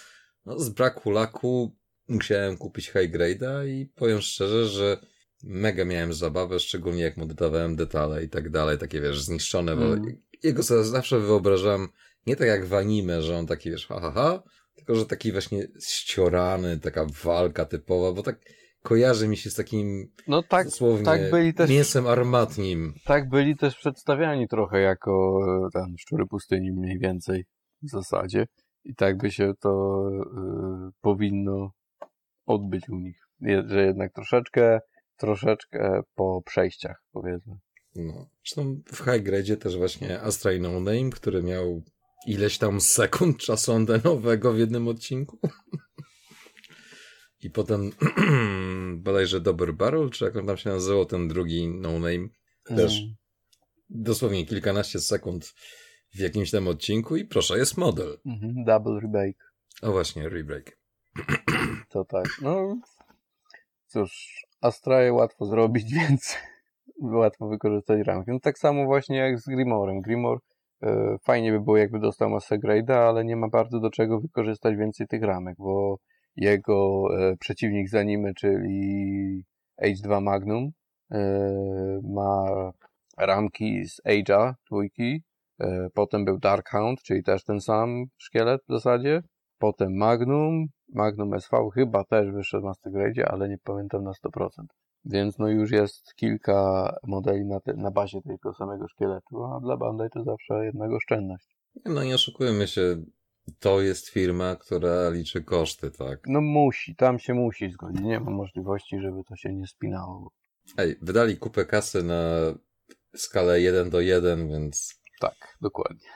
[0.45, 1.77] no, z braku laku
[2.09, 4.97] musiałem kupić High Grade'a i powiem szczerze, że
[5.45, 9.85] mega miałem zabawę, szczególnie jak mu dodawałem detale i tak dalej, takie wiesz, zniszczone, bo
[9.85, 10.17] Mm.
[10.43, 11.89] jego sobie zawsze wyobrażam
[12.27, 14.43] nie tak jak w anime, że on taki wiesz, ha, ha, ha,
[14.75, 18.41] tylko że taki właśnie ściorany, taka walka typowa, bo tak
[18.83, 22.95] kojarzy mi się z takim No tak, dosłownie tak byli też- mięsem armatnim.
[23.05, 27.45] tak byli też przedstawiani trochę jako e, ten szczury pustyni mniej więcej
[27.83, 28.47] w zasadzie.
[28.85, 30.03] I tak by się to
[30.89, 31.71] y, powinno
[32.49, 33.19] odbyć u nich.
[33.67, 34.81] Że jednak troszeczkę,
[35.17, 37.55] troszeczkę po przejściach, powiedzmy.
[37.97, 38.31] No.
[38.45, 41.83] Zresztą w High Grade też właśnie Astray No Name, który miał
[42.27, 45.39] ileś tam sekund czasu antenowego w jednym odcinku.
[47.41, 47.91] I potem
[49.05, 52.29] bodajże Dobry Barrel, czy jak on tam się nazywał, ten drugi No Name,
[52.65, 53.15] też Mm.
[53.91, 55.55] dosłownie kilkanaście sekund
[56.15, 58.19] w jakimś tam odcinku i proszę, jest model.
[58.27, 59.45] Mhm, double rebake.
[59.83, 60.79] O właśnie, Rebreak.
[61.89, 62.25] To tak.
[62.43, 62.77] No
[63.87, 66.37] cóż, Astraje łatwo zrobić, więc
[67.03, 68.31] łatwo wykorzystać ramki.
[68.31, 70.01] No tak samo właśnie jak z Grimorem.
[70.01, 70.39] Grimor
[70.83, 74.77] e, fajnie by było jakby dostał Master Grade'a, ale nie ma bardzo do czego wykorzystać
[74.77, 75.99] więcej tych ramek, bo
[76.37, 79.45] jego e, przeciwnik za nim, czyli
[79.83, 80.71] H2 Magnum
[81.11, 81.21] e,
[82.03, 82.45] ma
[83.19, 85.23] ramki z Age'a dwójki,
[85.95, 89.23] potem był Darkhound, czyli też ten sam szkielet w zasadzie,
[89.59, 94.49] potem Magnum, Magnum SV chyba też wyszedł Master Grade, ale nie pamiętam na 100%.
[95.05, 99.77] Więc no już jest kilka modeli na, te, na bazie tego samego szkieletu, a dla
[99.77, 101.57] Bandai to zawsze jednak oszczędność.
[101.85, 103.03] No nie oszukujmy się,
[103.59, 106.21] to jest firma, która liczy koszty, tak?
[106.27, 108.01] No musi, tam się musi zgodzić.
[108.01, 110.31] Nie ma możliwości, żeby to się nie spinało.
[110.77, 112.23] Ej, wydali kupę kasy na
[113.17, 116.09] skalę 1 do 1, więc Tak, dokładnie.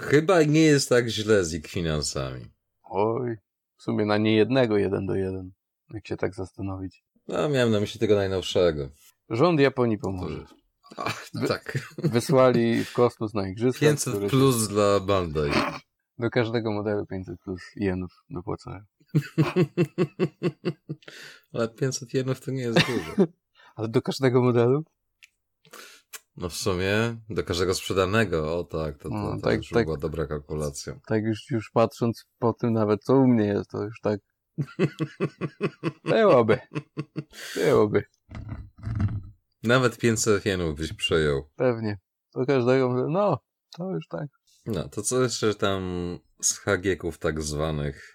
[0.00, 2.44] Chyba nie jest tak źle z ich finansami.
[2.82, 3.36] Oj,
[3.78, 5.52] w sumie na nie jednego jeden do jeden,
[5.90, 7.04] jak się tak zastanowić.
[7.28, 8.88] No, miałem na myśli tego najnowszego.
[9.30, 10.44] Rząd Japonii pomoże.
[10.96, 11.78] Ach, Wy- tak.
[11.98, 15.50] Wysłali w kosmos na igrzyska, 500 które plus dla Bandai.
[16.18, 18.80] do każdego modelu 500 plus jenów dopłacają.
[21.52, 23.32] Ale 500 jenów to nie jest dużo.
[23.76, 24.84] Ale do każdego modelu?
[26.36, 29.84] No w sumie do każdego sprzedanego, o tak, to, to, No, to tak, już tak.
[29.86, 31.00] była dobra kalkulacja.
[31.06, 34.20] Tak już, już patrząc po tym nawet, co u mnie jest, to już tak
[36.04, 36.58] byłoby.
[37.54, 38.04] Byłoby.
[39.62, 41.42] Nawet 500 jenów byś przejął.
[41.56, 41.98] Pewnie.
[42.34, 43.38] Do każdego modelu, no,
[43.78, 44.26] to już tak.
[44.66, 45.82] No, to co jeszcze tam
[46.42, 48.14] z hagieków tak zwanych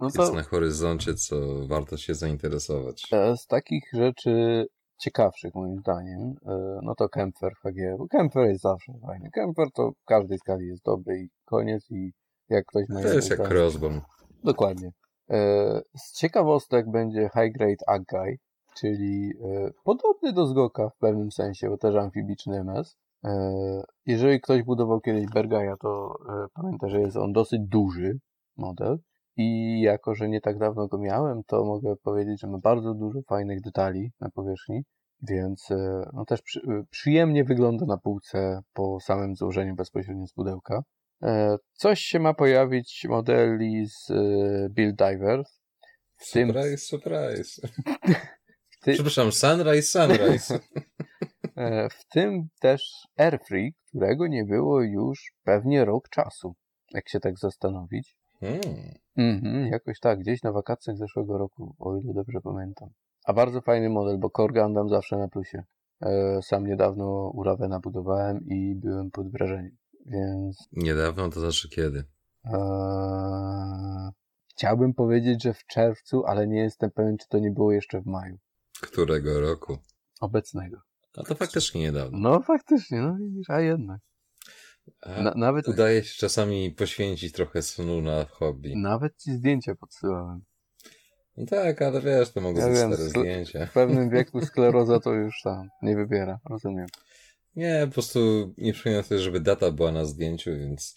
[0.00, 3.02] No jest to na horyzoncie, co warto się zainteresować?
[3.12, 4.66] e, z takich rzeczy
[4.98, 9.30] ciekawszych moim zdaniem, e, no to Kemper HG, bo Kemper jest zawsze fajny.
[9.30, 12.12] Kemper to w każdej skali jest dobry i koniec i
[12.48, 13.02] jak ktoś ma...
[13.02, 14.00] To jest jak crossbone.
[14.44, 14.90] Dokładnie.
[15.30, 18.38] E, Z ciekawostek będzie High Grade Aggai,
[18.76, 22.96] czyli e, podobny do Zgoka w pewnym sensie, bo też amfibiczny MS.
[24.06, 26.14] Jeżeli ktoś budował kiedyś Bergaja, to
[26.54, 28.18] pamięta, że jest on dosyć duży
[28.56, 28.98] model
[29.36, 33.22] i jako, że nie tak dawno go miałem, to mogę powiedzieć, że ma bardzo dużo
[33.22, 34.84] fajnych detali na powierzchni,
[35.28, 40.32] więc e, no też przy, e, przyjemnie wygląda na półce po samym złożeniu bezpośrednio z
[40.32, 40.82] pudełka.
[41.22, 44.12] E, Coś się ma pojawić modeli z
[44.72, 45.60] Build Divers.
[46.16, 47.68] W tym, Surprise, surprise.
[48.82, 50.58] ty, Przepraszam, sunrise, sunrise.
[51.98, 52.82] w tym też
[53.16, 56.54] Airfree, którego nie było już pewnie rok czasu,
[56.90, 58.16] jak się tak zastanowić.
[58.40, 58.94] Hmm.
[59.16, 62.88] Mhm, jakoś tak, gdzieś na wakacjach zeszłego roku, o ile dobrze pamiętam.
[63.24, 65.64] A bardzo fajny model, bo Core Gundam zawsze na plusie.
[66.02, 69.76] E, sam niedawno Urawena budowałem i byłem pod wrażeniem,
[70.06, 72.04] więc Niedawno to znaczy kiedy?
[72.44, 74.10] e,
[74.50, 78.06] chciałbym powiedzieć, że w czerwcu, ale nie jestem pewien, czy to nie było jeszcze w
[78.06, 78.38] maju
[78.80, 79.78] Którego roku?
[80.20, 80.76] obecnego.
[81.18, 82.18] A to faktycznie niedawno.
[82.18, 84.00] No faktycznie, no widzisz, a jednak.
[85.06, 88.76] Na, nawet, Udaje się czasami poświęcić trochę snu na hobby.
[88.76, 90.44] nawet ci zdjęcia podsyłałem.
[91.36, 93.66] No tak, ale wiesz, to mogą Ja być wiem, zdjęcia.
[93.66, 96.86] W pewnym wieku skleroza to już tam nie wybiera, rozumiem.
[97.56, 100.96] Nie, po prostu nie przypominam sobie, żeby data była na zdjęciu, więc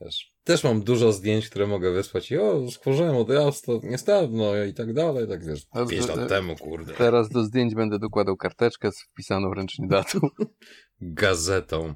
[0.00, 0.32] wiesz.
[0.44, 4.92] Też mam dużo zdjęć, które mogę wysłać i o, stworzyłem odjazd to niedawno i tak
[4.92, 6.92] dalej, tak wiesz, A 5 to- lat temu, kurde.
[6.94, 10.18] Teraz do zdjęć będę dokładał karteczkę z wpisaną ręcznie datą.
[11.00, 11.94] Gazetą.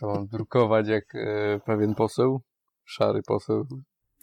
[0.00, 2.40] To mam drukować jak e, pewien poseł,
[2.84, 3.66] szary poseł.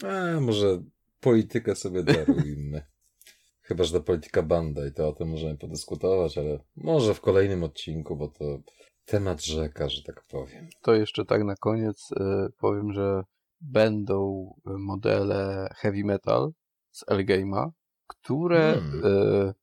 [0.03, 0.83] A, może
[1.19, 2.85] politykę sobie daruj inne.
[3.61, 7.63] Chyba, że to polityka banda i to o tym możemy podyskutować, ale może w kolejnym
[7.63, 8.59] odcinku, bo to
[9.05, 10.67] temat rzeka, że tak powiem.
[10.81, 13.23] To jeszcze tak na koniec e, powiem, że
[13.61, 16.51] będą modele heavy metal
[16.91, 17.69] z Elgame'a,
[18.07, 19.01] które Hmm.
[19.05, 19.53] e,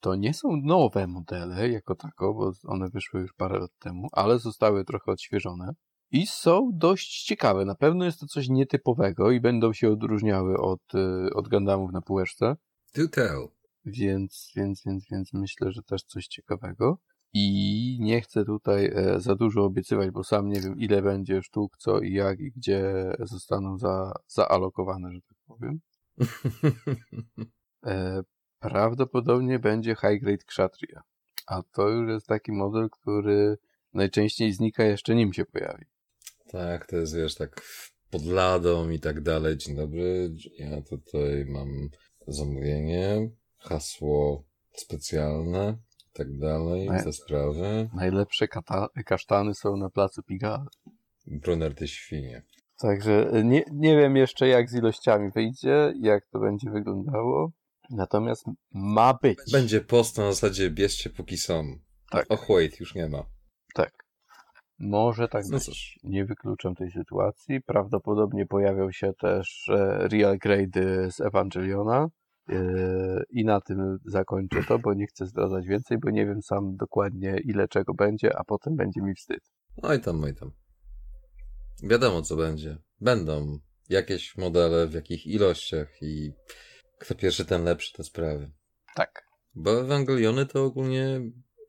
[0.00, 4.38] to nie są nowe modele jako tako, bo one wyszły już parę lat temu, ale
[4.38, 5.74] zostały trochę odświeżone
[6.10, 7.64] i są dość ciekawe.
[7.64, 12.00] Na pewno jest to coś nietypowego i będą się odróżniały od, e, od Gundamów na
[12.00, 12.56] półeczce.
[12.96, 13.48] Do tell.
[13.84, 16.98] Więc, więc, więc, więc myślę, że też coś ciekawego.
[17.32, 21.76] I nie chcę tutaj e, za dużo obiecywać, bo sam nie wiem, ile będzie sztuk,
[21.78, 25.80] co i jak i gdzie zostaną za, zaalokowane, że tak powiem.
[28.60, 31.00] Prawdopodobnie będzie High Grade Kshatriya.
[31.46, 33.58] A to już jest taki model, który
[33.94, 35.84] najczęściej znika jeszcze nim się pojawi.
[36.50, 37.62] tak, to jest, wiesz, tak
[38.10, 39.56] pod ladą i tak dalej.
[39.56, 41.68] Dzień dobry, ja tutaj mam
[42.26, 45.76] zamówienie, hasło specjalne
[46.08, 47.02] i tak dalej, Nie.
[47.02, 47.88] te sprawy.
[47.94, 48.48] Najlepsze
[49.06, 50.66] kasztany są na placu Pigalle.
[51.26, 52.42] Brunner ty świnie.
[52.78, 57.50] Także e, nie, nie wiem jeszcze jak z ilościami wyjdzie, jak to będzie wyglądało.
[57.90, 59.38] Natomiast ma być.
[59.52, 61.78] Będzie post na zasadzie bierzcie póki są.
[62.10, 62.26] Tak.
[62.28, 63.26] Och, wait, już nie ma.
[63.74, 64.08] Tak.
[64.78, 65.98] Może tak No być.
[66.04, 67.60] Nie wykluczam tej sytuacji.
[67.62, 72.08] Prawdopodobnie pojawią się też e, real grade z Ewangeliona.
[72.48, 76.76] E, I na tym zakończę to, bo nie chcę zdradzać więcej, bo nie wiem sam
[76.76, 79.40] dokładnie ile czego będzie, a potem będzie mi wstyd.
[79.82, 80.50] Oj tam, oj tam.
[81.82, 82.78] Wiadomo, co będzie.
[83.00, 83.58] Będą
[83.88, 86.32] jakieś modele, w jakich ilościach i
[87.00, 88.50] kto pierwszy, ten lepszy, te sprawy.
[88.94, 89.28] Tak.
[89.54, 91.20] Bo Ewangeliony to ogólnie,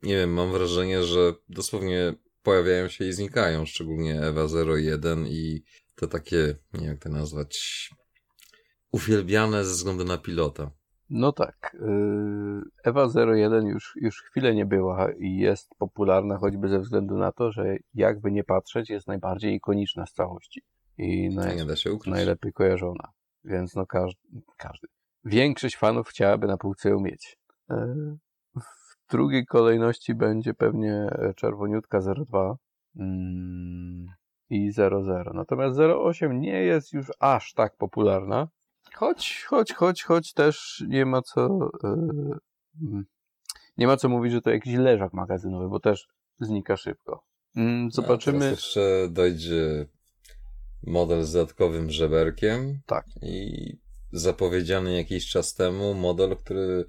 [0.02, 5.64] nie wiem, mam wrażenie, że dosłownie pojawiają się i znikają, szczególnie Ewa 01 i
[5.94, 7.90] te takie, nie wiem jak to nazwać,
[8.92, 10.70] uwielbiane ze względu na pilota.
[11.10, 11.74] No tak.
[11.74, 17.32] y, Ewa 01 już, już chwilę nie była i jest popularna choćby ze względu na
[17.32, 20.62] to, że jakby nie patrzeć, jest najbardziej ikoniczna z całości.
[20.98, 21.56] I naj,
[22.06, 23.08] najlepiej kojarzona.
[23.44, 24.20] Więc no każdy,
[24.56, 24.88] każdy.
[25.24, 27.38] Większość fanów chciałaby na półce ją mieć.
[27.70, 27.94] E,
[28.56, 32.56] W drugiej kolejności będzie pewnie czerwoniutka 02
[32.96, 34.06] mm,
[34.50, 35.32] i 00.
[35.34, 38.48] Natomiast 08 nie jest już aż tak popularna.
[38.94, 41.88] Choć, choć, choć, choć też nie ma co e,
[42.82, 43.04] mm,
[43.78, 46.08] nie ma co mówić, że to jakiś leżak magazynowy, bo też
[46.40, 47.24] znika szybko.
[47.56, 48.38] Mm, A Zobaczymy.
[48.38, 49.86] teraz jeszcze dojdzie
[50.86, 52.80] model z dodatkowym żeberkiem.
[52.86, 53.04] Tak.
[53.22, 53.76] I
[54.12, 56.84] zapowiedziany jakiś czas temu model, który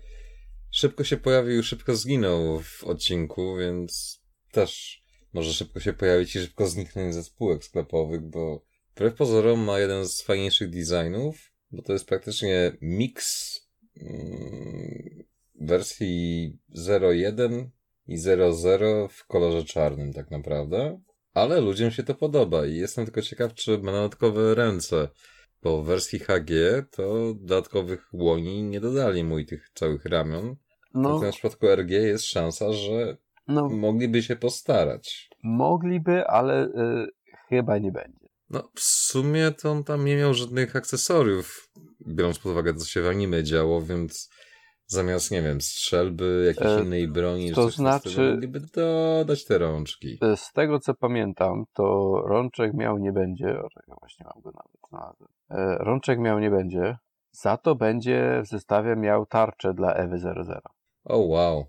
[0.71, 5.01] szybko się pojawił szybko zginął w odcinku, więc też
[5.33, 8.65] może szybko się pojawić i szybko zniknąć ze spółek sklepowych, bo
[8.95, 13.59] wbrew pozorom ma jeden z fajniejszych designów, bo to jest praktycznie miks
[13.97, 15.23] mm,
[15.61, 16.57] wersji
[17.01, 17.69] 01
[18.07, 21.01] i 00 w kolorze czarnym tak naprawdę.
[21.33, 25.09] Ale ludziom się to podoba i jestem tylko ciekaw, czy ma dodatkowe ręce,
[25.63, 26.51] bo w wersji HG
[26.91, 30.55] to dodatkowych łoni nie dodali mu i tych całych ramion.
[30.93, 35.29] No, w przypadku RG jest szansa, że no mogliby się postarać.
[35.43, 37.07] mogliby, ale y,
[37.49, 38.27] chyba nie będzie.
[38.49, 41.69] No, w sumie to on tam nie miał żadnych akcesoriów,
[42.07, 44.29] biorąc pod uwagę, co się w anime działo, więc
[44.91, 50.17] zamiast, nie wiem, strzelby, jakiejś E, innej broni, to znaczy- mogliby dodać te rączki.
[50.33, 53.47] Y, Z tego co pamiętam, to rączek miał nie będzie.
[53.59, 55.29] O, czekaj, właśnie mam go nawet znalazłem.
[55.49, 56.97] E, Rączek miał nie będzie.
[57.31, 60.61] Za to będzie w zestawie miał tarczę dla Ewy 00.
[61.03, 61.65] O, wow.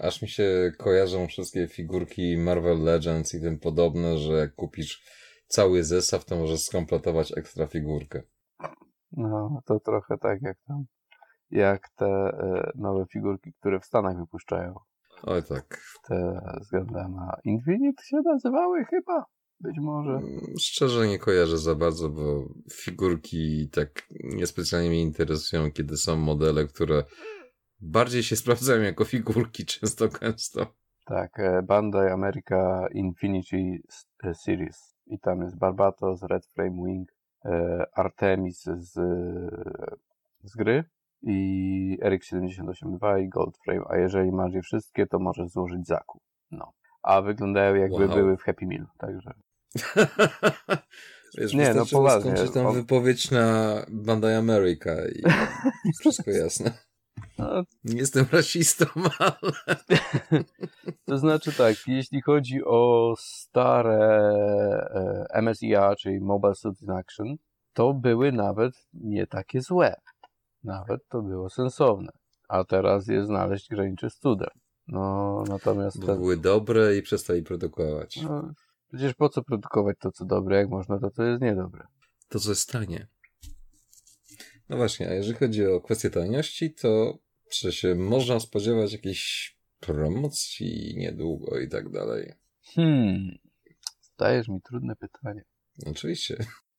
[0.00, 5.02] Aż mi się kojarzą wszystkie figurki Marvel Legends i tym podobne, że jak kupisz
[5.46, 8.22] cały zestaw, to możesz skompletować ekstra figurkę.
[9.12, 10.84] No, to trochę tak jak tam,
[11.50, 14.74] jak te e, nowe figurki, które w Stanach wypuszczają.
[15.22, 15.80] Oj tak.
[16.08, 19.24] Te względem na Infinite się nazywały chyba.
[19.60, 20.10] Być może.
[20.10, 26.66] Mm, Szczerze nie kojarzę za bardzo, bo figurki tak niespecjalnie mnie interesują, kiedy są modele,
[26.66, 27.04] które
[27.80, 30.66] bardziej się sprawdzają jako figurki często gęsto.
[31.06, 33.82] Tak, e, Bandai America Infinity
[34.24, 34.96] e, Series.
[35.06, 37.08] I tam jest Barbatos, Red Flame Wing,
[37.94, 38.92] Artemis z,
[40.42, 40.84] z gry
[41.28, 43.84] i Eric 78.2 i Gold Frame.
[43.88, 46.22] A jeżeli masz je wszystkie, to możesz złożyć zakup.
[46.50, 46.72] No.
[47.02, 48.14] A wyglądają jakby Wow.
[48.16, 49.30] były w Happy Meal, także.
[51.38, 54.90] Wiesz, Nie, no poważnie, skończyć tam on- wypowiedź na Bandai America
[55.84, 56.72] i wszystko jasne.
[57.38, 58.86] No, Nie jestem rasistą,
[59.18, 59.76] ale...
[61.04, 63.98] To znaczy tak, jeśli chodzi o stare
[65.34, 67.36] e, MSIA, czyli Mobile Suits in Action,
[67.72, 69.94] to były nawet nie takie złe.
[70.66, 72.12] Nawet to było sensowne.
[72.48, 74.50] A teraz je znaleźć graniczy z cudem.
[74.88, 78.22] No, natomiast Bo ten, były dobre i przestali produkować.
[78.22, 78.52] no,
[78.88, 81.86] przecież po co produkować to, co dobre, jak można to, co jest niedobre.
[82.28, 83.06] To, co jest tanie.
[84.68, 87.18] No właśnie, a jeżeli chodzi o kwestię taniości, to
[87.50, 92.32] czy się można spodziewać jakiejś promocji niedługo i tak dalej?
[92.74, 93.38] Hmm,
[94.00, 95.42] zdajesz mi trudne pytanie.
[95.86, 96.36] Oczywiście.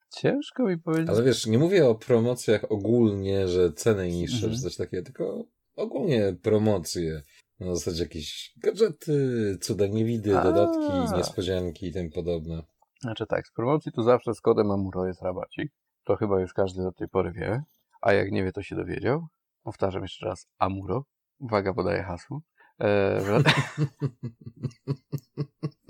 [0.10, 1.10] Ciężko mi powiedzieć.
[1.10, 4.54] Ale wiesz, nie mówię o promocjach ogólnie, że ceny niższe Mhm.
[4.56, 5.44] czy coś takiego, tylko
[5.76, 7.22] ogólnie promocje.
[7.60, 10.44] Na zasadzie jakieś gadżety, cuda niewidy, A.
[10.44, 12.64] dodatki, niespodzianki i tym podobne.
[13.02, 15.72] Znaczy tak, z promocji to zawsze z kodem Amuro jest rabacik.
[16.04, 17.64] To chyba już każdy do tej pory wie.
[18.02, 19.28] A jak nie wie, to się dowiedział.
[19.64, 21.04] Powtarzam jeszcze raz, Amuro.
[21.40, 22.42] Uwaga, podaję hasło.
[22.82, 23.22] E,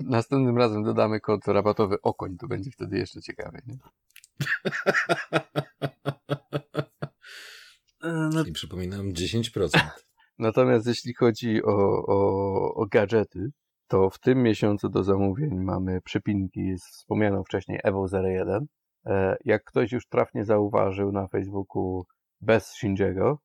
[0.00, 3.60] Następnym razem dodamy kod rabatowy Okoń, to będzie wtedy jeszcze ciekawie.
[3.66, 3.78] Nie?
[8.02, 9.68] E, no, I przypominam 10%.
[10.38, 13.50] Natomiast jeśli chodzi o, o, o gadżety,
[13.88, 18.66] to w tym miesiącu do zamówień mamy przypinki z wspomnianą wcześniej Evo 01.
[19.06, 22.04] E, Jak ktoś już trafnie zauważył na Facebooku
[22.40, 23.38] bez Shinjiego,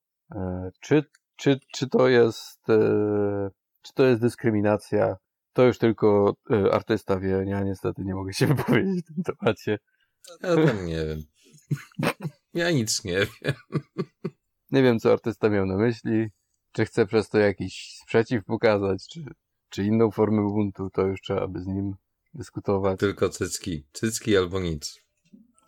[0.80, 1.04] czy,
[1.44, 3.50] czy, czy to jest e,
[3.82, 5.16] czy to jest dyskryminacja,
[5.54, 9.80] to już tylko e, artysta wie, ja niestety nie mogę się wypowiedzieć w tym temacie.
[10.44, 11.24] Ja tam nie wiem.
[12.54, 13.54] Ja nic nie wiem.
[14.72, 16.28] Nie wiem, co artysta miał na myśli,
[16.72, 19.24] czy chce przez to jakiś sprzeciw pokazać, czy,
[19.70, 21.96] czy inną formę buntu, to już trzeba by z nim
[22.34, 23.00] dyskutować.
[23.00, 23.86] Tylko cycki.
[23.94, 25.00] Cycki albo nic.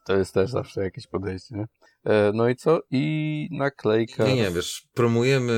[0.06, 1.66] To jest też zawsze jakieś podejście, nie?
[2.06, 2.82] E, No i co?
[2.92, 4.26] I naklejka.
[4.26, 5.54] Nie, nie, wiesz, promujemy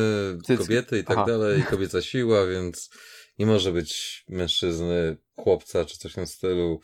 [0.45, 0.63] Cycki.
[0.63, 1.25] kobiety i tak Aha.
[1.27, 2.89] dalej, kobieca siła, więc
[3.39, 6.79] nie może być mężczyzny, chłopca czy coś w tym stylu,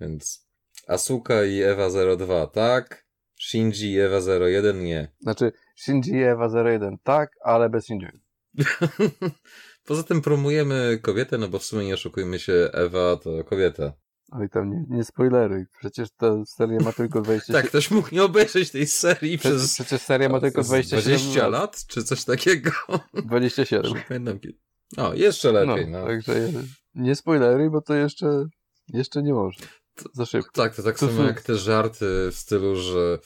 [0.00, 0.46] więc
[0.88, 3.06] Asuka i Ewa 02, tak?
[3.40, 4.18] Shinji i Ewa
[4.48, 5.12] 01 nie.
[5.20, 8.08] Znaczy, Shinji i Ewa 01, tak, ale bez Shinji.
[9.86, 13.92] Poza tym promujemy kobietę, no bo w sumie nie oszukujmy się, Ewa to kobieta.
[14.32, 15.64] Oj, tam nie, nie spoileruj.
[15.78, 19.74] Przecież ta seria ma tylko 27 Tak, ktoś mógł nie obejrzeć tej serii Przecież, przez
[19.74, 22.70] przecież seria ma tylko z 27 20 lat, czy coś takiego.
[23.14, 23.94] 27.
[23.94, 24.58] Nie pamiętam kiedy.
[24.96, 26.06] O, jeszcze lepiej, no.
[26.06, 26.52] Także
[26.94, 28.46] nie spoileruj, bo to jeszcze,
[28.88, 29.66] jeszcze nie można.
[30.12, 30.50] Za szybko.
[30.52, 33.18] Tak, to tak samo jak te żarty w stylu, że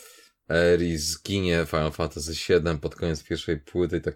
[0.48, 4.14] Eri zginie Final Fantasy VII pod koniec pierwszej płyty i tak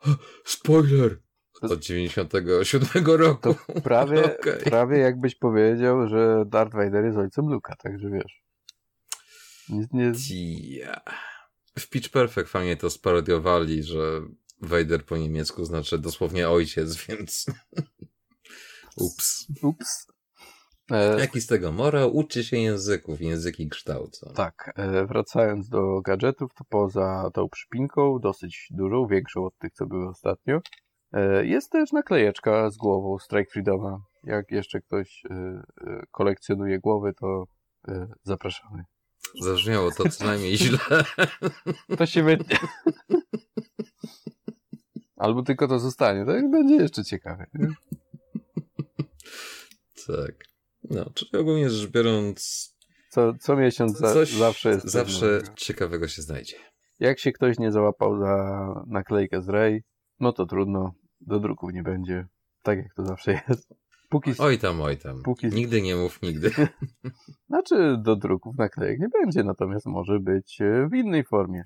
[0.00, 0.08] "O,
[0.44, 1.18] spoiler!
[1.62, 3.54] Od 97 roku.
[3.54, 4.62] To prawie, Okej.
[4.64, 8.42] prawie jakbyś powiedział, że Darth Vader jest ojcem Luka, także wiesz.
[9.68, 10.12] Nie, nie,
[10.78, 11.00] Ja.
[11.78, 14.20] W Pitch Perfect fajnie to sparodiowali, że
[14.62, 17.46] Vader po niemiecku znaczy dosłownie ojciec, więc
[18.96, 19.46] ups.
[19.62, 20.06] ups.
[20.90, 22.16] E, Jaki z tego morał?
[22.16, 24.32] Uczy się języków, języki kształcą.
[24.34, 29.86] tak, e, wracając do gadżetów, to poza tą przypinką, dosyć dużą, większą od tych, co
[29.86, 30.60] były ostatnio,
[31.42, 33.98] jest też naklejeczka z głową Strike Freedoma.
[34.24, 37.44] Jak jeszcze ktoś e, e, kolekcjonuje głowy, to
[37.88, 38.84] e, zapraszamy.
[39.42, 40.78] Zabrzmiało to co najmniej źle.
[41.98, 42.58] To się wytnie.
[45.16, 47.46] Albo tylko to zostanie, to będzie jeszcze ciekawe.
[47.54, 47.68] nie?
[50.06, 50.34] Tak.
[50.90, 52.68] No, czyli ogólnie rzecz biorąc,
[53.10, 56.56] Co, co miesiąc za, zawsze jest zawsze ciekawego się znajdzie.
[57.00, 59.82] Jak się ktoś nie załapał za naklejkę z Ray,
[60.20, 62.26] no to trudno, do druków nie będzie,
[62.62, 63.74] tak jak to zawsze jest.
[64.08, 65.22] Póki, Oj tam, oj tam.
[65.22, 66.50] Póki- Nigdy nie mów nigdy.
[67.48, 71.62] znaczy do druków naklejek nie będzie, natomiast może być e, w innej formie.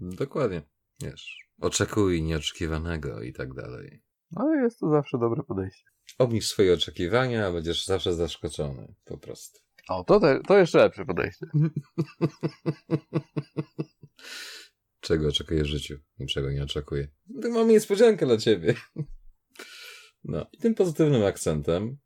[0.00, 0.62] Dokładnie.
[1.02, 4.02] Wiesz, oczekuj nieoczekiwanego i tak dalej.
[4.30, 5.84] No jest to zawsze dobre podejście.
[6.18, 8.94] Obniż swoje oczekiwania, a będziesz zawsze zaskoczony.
[9.04, 9.58] Po prostu.
[9.88, 11.46] O, to, te, to jeszcze lepsze podejście.
[15.00, 15.98] Czego oczekuję w życiu?
[16.18, 17.08] Niczego nie oczekuję.
[17.42, 18.74] To mam niespodziankę dla ciebie.
[20.24, 21.98] No i tym pozytywnym akcentem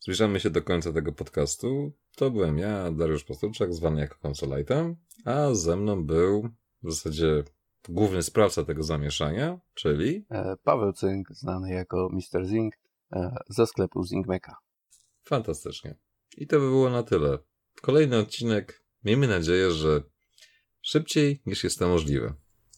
[0.00, 1.92] zbliżamy się do końca tego podcastu.
[2.16, 6.48] To byłem ja, Dariusz Postulczak, zwany jako konsolajtem, a ze mną był
[6.82, 7.44] w zasadzie
[7.88, 12.46] główny sprawca tego zamieszania, czyli E, Paweł Cynk, znany jako Mr.
[12.46, 12.74] Zing,
[13.12, 14.56] e, ze sklepu Zingmeka.
[15.24, 15.94] fantastycznie.
[16.36, 17.38] I to by było na tyle.
[17.82, 20.02] Kolejny odcinek, miejmy nadzieję, że
[20.82, 22.34] szybciej niż jest to możliwe.